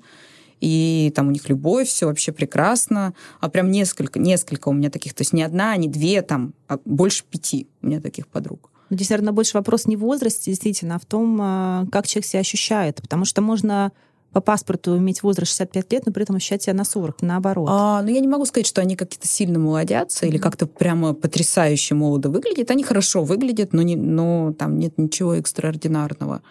[0.60, 5.14] и там у них любовь, все вообще прекрасно, а прям несколько, несколько у меня таких,
[5.14, 8.70] то есть не одна, не две, там, а больше пяти у меня таких подруг.
[8.90, 12.40] Здесь, наверное, больше вопрос не в возрасте, действительно, а в том, а, как человек себя
[12.40, 13.92] ощущает, потому что можно
[14.32, 17.68] по паспорту иметь возраст 65 лет, но при этом ощущать себя на 40, наоборот.
[17.70, 20.28] А, ну, я не могу сказать, что они какие-то сильно молодятся mm-hmm.
[20.28, 22.70] или как-то прямо потрясающе молодо выглядят.
[22.70, 26.42] Они хорошо выглядят, но, не, но там нет ничего экстраординарного.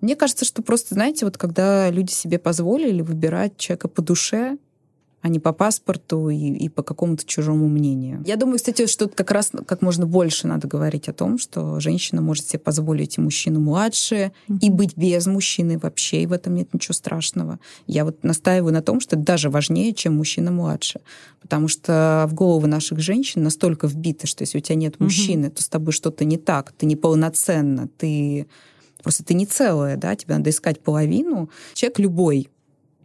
[0.00, 4.58] Мне кажется, что просто, знаете, вот когда люди себе позволили выбирать человека по душе,
[5.24, 8.22] а не по паспорту и, и по какому-то чужому мнению.
[8.26, 12.20] Я думаю, кстати, что как раз как можно больше надо говорить о том, что женщина
[12.20, 14.58] может себе позволить и мужчину младше, mm-hmm.
[14.60, 17.58] и быть без мужчины вообще, и в этом нет ничего страшного.
[17.86, 21.00] Я вот настаиваю на том, что это даже важнее, чем мужчина младше.
[21.40, 25.54] Потому что в головы наших женщин настолько вбито, что если у тебя нет мужчины, mm-hmm.
[25.54, 28.46] то с тобой что-то не так, ты неполноценна, ты
[29.02, 31.48] просто ты не целая, да, тебе надо искать половину.
[31.72, 32.50] Человек любой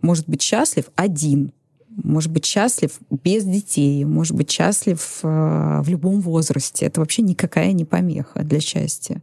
[0.02, 1.54] может быть счастлив один,
[2.04, 6.86] может быть счастлив без детей, может быть счастлив э, в любом возрасте.
[6.86, 9.22] Это вообще никакая не помеха для счастья.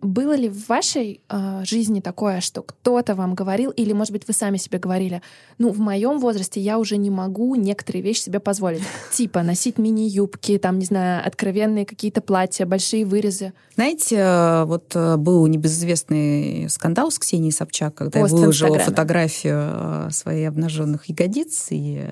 [0.00, 4.34] Было ли в вашей э, жизни такое, что кто-то вам говорил, или, может быть, вы
[4.34, 5.22] сами себе говорили,
[5.58, 8.82] ну, в моем возрасте я уже не могу некоторые вещи себе позволить.
[9.12, 13.52] Типа носить мини-юбки, там, не знаю, откровенные какие-то платья, большие вырезы.
[13.74, 19.58] Знаете, э, вот э, был небезызвестный скандал с Ксенией Собчак, когда Пост я выложила фотографию
[19.58, 22.04] э, своих обнаженных ягодиц, и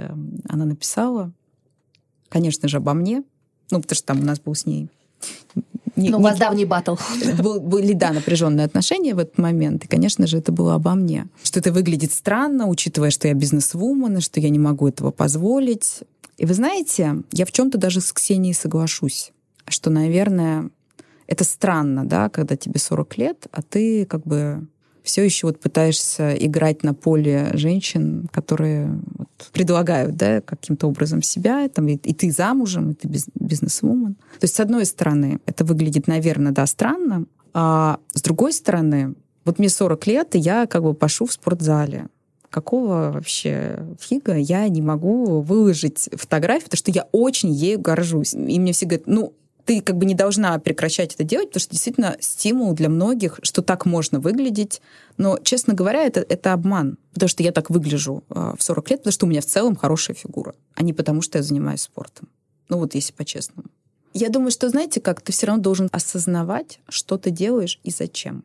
[0.48, 1.32] она написала,
[2.28, 3.22] конечно же, обо мне,
[3.70, 4.88] ну, потому что там у нас был с ней
[5.96, 6.96] не, ну, у вас давний батл.
[7.38, 9.84] Был, были, да, напряженные отношения в этот момент.
[9.84, 11.26] И, конечно же, это было обо мне.
[11.42, 16.00] Что это выглядит странно, учитывая, что я бизнес-вумен, что я не могу этого позволить.
[16.36, 19.32] И вы знаете, я в чем-то даже с Ксенией соглашусь,
[19.66, 20.70] что, наверное,
[21.26, 24.66] это странно, да, когда тебе 40 лет, а ты как бы
[25.06, 31.68] все еще вот пытаешься играть на поле женщин, которые вот предлагают, да, каким-то образом себя,
[31.68, 34.14] там, и, и ты замужем, и ты бизнес-вумен.
[34.14, 39.58] То есть, с одной стороны, это выглядит, наверное, да, странно, а с другой стороны, вот
[39.60, 42.08] мне 40 лет, и я как бы пошу в спортзале.
[42.50, 48.34] Какого вообще фига я не могу выложить фотографию, потому что я очень ею горжусь.
[48.34, 49.34] И мне все говорят, ну,
[49.66, 53.62] ты как бы не должна прекращать это делать, потому что действительно стимул для многих, что
[53.62, 54.80] так можно выглядеть.
[55.18, 56.98] Но, честно говоря, это, это обман.
[57.12, 59.74] Потому что я так выгляжу э, в 40 лет, потому что у меня в целом
[59.74, 62.28] хорошая фигура, а не потому что я занимаюсь спортом.
[62.68, 63.68] Ну вот если по-честному.
[64.14, 68.44] Я думаю, что, знаете, как ты все равно должен осознавать, что ты делаешь и зачем.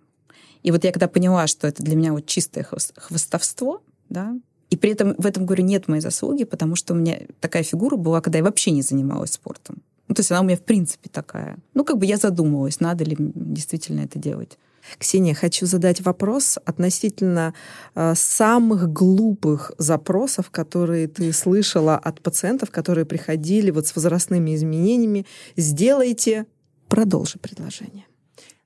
[0.64, 2.68] И вот я когда поняла, что это для меня вот чистое
[2.98, 4.36] хвостовство, да,
[4.72, 7.98] и при этом в этом, говорю, нет моей заслуги, потому что у меня такая фигура
[7.98, 9.84] была, когда я вообще не занималась спортом.
[10.12, 11.58] Ну, то есть она у меня в принципе такая.
[11.74, 14.58] Ну, как бы я задумывалась, надо ли действительно это делать.
[14.98, 17.54] Ксения, хочу задать вопрос относительно
[17.96, 25.26] э, самых глупых запросов, которые ты слышала от пациентов, которые приходили вот с возрастными изменениями.
[25.56, 26.46] Сделайте,
[26.90, 28.04] продолжи предложение.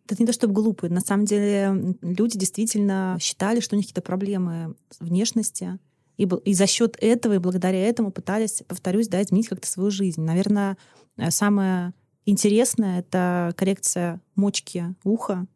[0.09, 0.89] Это не то чтобы глупые.
[0.89, 5.77] На самом деле люди действительно считали, что у них какие-то проблемы внешности,
[6.17, 10.21] и, и за счет этого и благодаря этому пытались, повторюсь, да, изменить как-то свою жизнь.
[10.21, 10.77] Наверное,
[11.29, 11.93] самое
[12.25, 15.47] интересное— это коррекция мочки уха.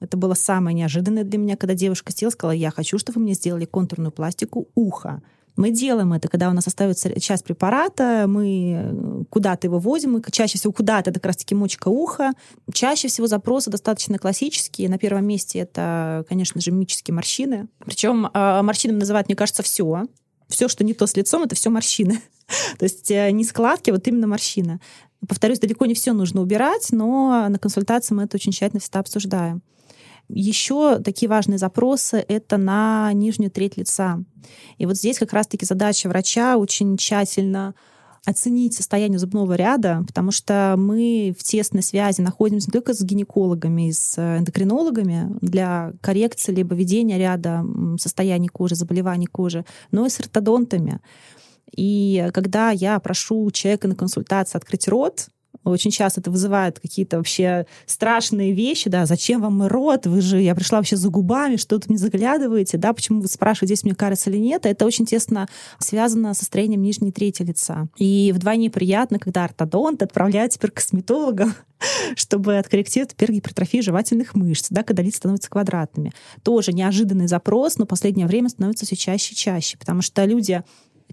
[0.00, 3.34] Это было самое неожиданное для меня, когда девушка села сказала, я хочу, чтобы вы мне
[3.34, 5.22] сделали контурную пластику уха.
[5.56, 10.30] Мы делаем это, когда у нас остается часть препарата, мы э, куда-то его возим, и
[10.30, 12.32] чаще всего куда-то это как раз-таки мочка уха.
[12.74, 14.90] Чаще всего запросы достаточно классические.
[14.90, 17.68] На первом месте это, конечно же, мимические морщины.
[17.78, 20.04] Причем а, морщинами называют, мне кажется, все.
[20.48, 22.20] Все, что не то с лицом, это все морщины.
[22.78, 24.78] То есть э, не складки, а вот именно морщина.
[25.26, 29.62] Повторюсь, далеко не все нужно убирать, но на консультации мы это очень тщательно всегда обсуждаем.
[30.28, 34.22] Еще такие важные запросы— это на нижнюю треть лица.
[34.78, 37.74] И вот здесь как раз-таки задача врача очень тщательно
[38.26, 43.92] оценить состояние зубного ряда, потому что мы в тесной связи находимся не только с гинекологами,
[43.92, 47.64] с эндокринологами для коррекции либо ведения ряда
[48.00, 51.00] состояний кожи, заболеваний кожи, но и с ортодонтами.
[51.74, 55.28] И когда я прошу человека на консультацию открыть рот,
[55.64, 60.40] очень часто это вызывает какие-то вообще страшные вещи, да, зачем вам мой рот, вы же,
[60.40, 63.94] я пришла вообще за губами, что тут не заглядываете, да, почему вы спрашиваете, здесь мне
[63.94, 65.48] кажется или нет, это очень тесно
[65.78, 67.88] связано со строением нижней трети лица.
[67.96, 71.54] И вдвойне приятно, когда ортодонт отправляет теперь к косметологам,
[72.16, 76.12] чтобы откорректировать теперь жевательных мышц, да, когда лица становятся квадратными.
[76.42, 80.62] Тоже неожиданный запрос, но в последнее время становится все чаще и чаще, потому что люди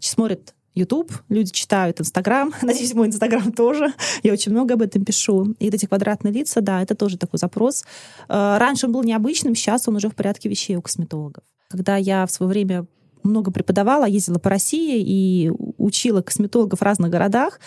[0.09, 3.93] смотрят YouTube, люди читают Инстаграм, надеюсь, мой Инстаграм тоже.
[4.23, 5.55] Я очень много об этом пишу.
[5.59, 7.83] И вот эти квадратные лица, да, это тоже такой запрос.
[8.27, 11.43] Э, раньше он был необычным, сейчас он уже в порядке вещей у косметологов.
[11.69, 12.85] Когда я в свое время
[13.23, 17.59] много преподавала, ездила по России и учила косметологов в разных городах,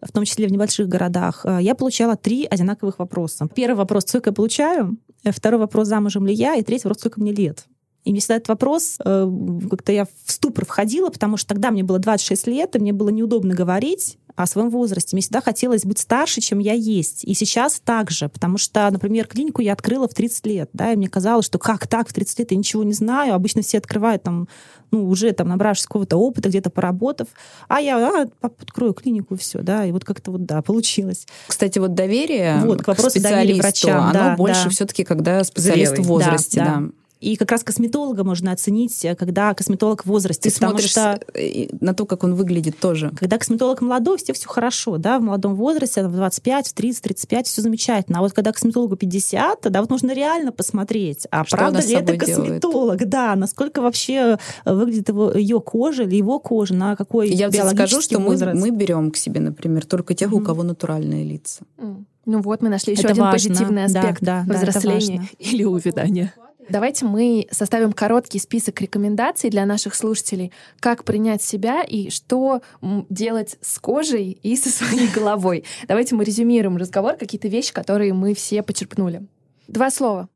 [0.00, 3.48] в том числе в небольших городах, э, я получала три одинаковых вопроса.
[3.54, 4.96] Первый вопрос, сколько я получаю?
[5.24, 6.54] Второй вопрос, замужем ли я?
[6.54, 7.66] И третий вопрос, сколько мне лет?
[8.04, 9.30] И мне всегда этот вопрос, э,
[9.70, 13.10] как-то я в ступор входила, потому что тогда мне было 26 лет, и мне было
[13.10, 15.14] неудобно говорить о своем возрасте.
[15.14, 17.24] Мне всегда хотелось быть старше, чем я есть.
[17.24, 21.08] И сейчас также, потому что, например, клинику я открыла в 30 лет, да, и мне
[21.08, 23.34] казалось, что как так, в 30 лет я ничего не знаю.
[23.34, 24.48] Обычно все открывают там,
[24.90, 27.28] ну, уже там набравшись какого-то опыта, где-то поработав,
[27.68, 31.26] а я а, открою клинику и все, да, и вот как-то вот, да, получилось.
[31.46, 34.70] Кстати, вот доверие вот, к, к специалисту, врачам, оно да, больше да.
[34.70, 36.04] все-таки, когда специалист Зрелый.
[36.04, 36.64] в возрасте, да.
[36.64, 36.80] да.
[36.80, 36.88] да.
[37.22, 40.50] И как раз косметолога можно оценить, э, когда косметолог в возрасте.
[40.50, 43.12] Ты смотришь что, э, на то, как он выглядит тоже.
[43.16, 47.46] Когда косметолог молодой, все все хорошо, да, в молодом возрасте, в 25, в 30, 35,
[47.46, 48.18] все замечательно.
[48.18, 52.16] А вот когда косметологу 50, тогда вот нужно реально посмотреть, а что правда ли это
[52.16, 53.08] косметолог, делает?
[53.08, 58.00] да, насколько вообще э, выглядит его, ее кожа или его кожа, на какой Я скажу,
[58.00, 58.58] что возраст.
[58.58, 60.40] мы, мы берем к себе, например, только тех, mm-hmm.
[60.40, 61.62] у кого натуральные лица.
[61.78, 62.04] Mm.
[62.24, 63.48] Ну вот, мы нашли еще это один важно.
[63.48, 66.32] позитивный аспект да, да, взросления да, или увядания.
[66.68, 72.62] Давайте мы составим короткий список рекомендаций для наших слушателей, как принять себя и что
[73.08, 75.64] делать с кожей и со своей головой.
[75.88, 79.22] Давайте мы резюмируем разговор, какие-то вещи, которые мы все почерпнули.
[79.68, 80.28] Два слова.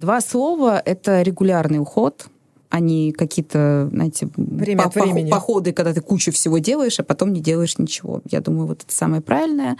[0.00, 2.26] Два слова— это регулярный уход,
[2.70, 5.30] а не какие-то, знаете, Время по- времени.
[5.30, 8.20] походы, когда ты кучу всего делаешь, а потом не делаешь ничего.
[8.30, 9.76] Я думаю, вот это самое правильное.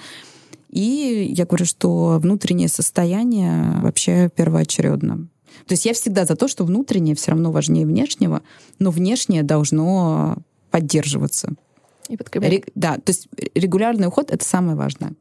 [0.71, 5.29] И я говорю, что внутреннее состояние вообще первоочередно.
[5.67, 8.43] То есть я всегда за то, что внутреннее все равно важнее внешнего,
[8.79, 10.37] но внешнее должно
[10.71, 11.55] поддерживаться.
[12.09, 12.65] И подкреплять.
[12.75, 15.15] Да, то есть регулярный уход— это самое важное.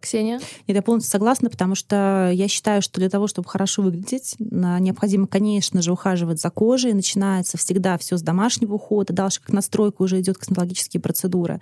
[0.00, 0.40] Ксения?
[0.68, 5.26] Нет, я полностью согласна, потому что я считаю, что для того, чтобы хорошо выглядеть, необходимо,
[5.26, 6.92] конечно же, ухаживать за кожей.
[6.92, 11.60] Начинается всегда все с домашнего ухода, дальше как настройка уже идет косметологические процедуры.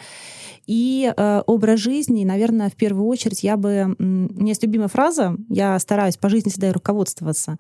[0.67, 3.97] И э, образ жизни, наверное, в первую очередь я бы...
[3.99, 7.59] У меня есть любимая фраза, я стараюсь по жизни всегда руководствоваться.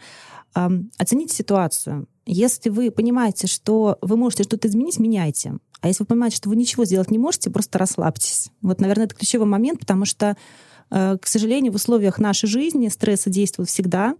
[0.98, 2.08] Оцените ситуацию.
[2.24, 5.58] Если вы понимаете, что вы можете что-то изменить, меняйте.
[5.80, 8.50] А если вы понимаете, что вы ничего сделать не можете, просто расслабьтесь.
[8.62, 10.36] Вот, наверное, это ключевой момент, потому что
[10.90, 14.14] Э, к сожалению, в условиях нашей жизни стрессы действуют всегда,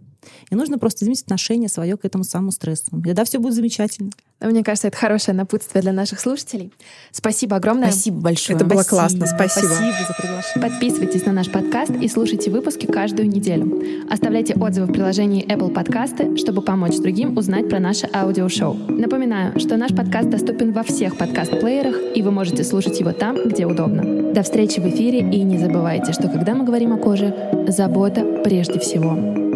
[0.49, 2.97] и нужно просто изменить отношение свое к этому самому стрессу.
[2.99, 4.11] И тогда все будет замечательно.
[4.39, 6.71] Мне кажется, это хорошее напутствие для наших слушателей.
[7.11, 7.89] Спасибо огромное.
[7.89, 8.55] Спасибо большое.
[8.55, 9.01] Это было Спасибо.
[9.01, 9.25] классно.
[9.25, 9.65] Спасибо.
[9.65, 10.69] Спасибо за приглашение.
[10.69, 13.81] Подписывайтесь на наш подкаст и слушайте выпуски каждую неделю.
[14.11, 18.75] Оставляйте отзывы в приложении Apple Podcasts, чтобы помочь другим узнать про наше аудиошоу.
[18.89, 23.65] Напоминаю, что наш подкаст доступен во всех подкаст-плеерах, и вы можете слушать его там, где
[23.65, 24.33] удобно.
[24.33, 27.33] До встречи в эфире, и не забывайте, что когда мы говорим о коже,
[27.67, 29.46] забота прежде всего.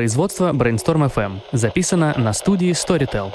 [0.00, 1.40] Производство Brainstorm FM.
[1.52, 3.34] Записано на студии Storytel.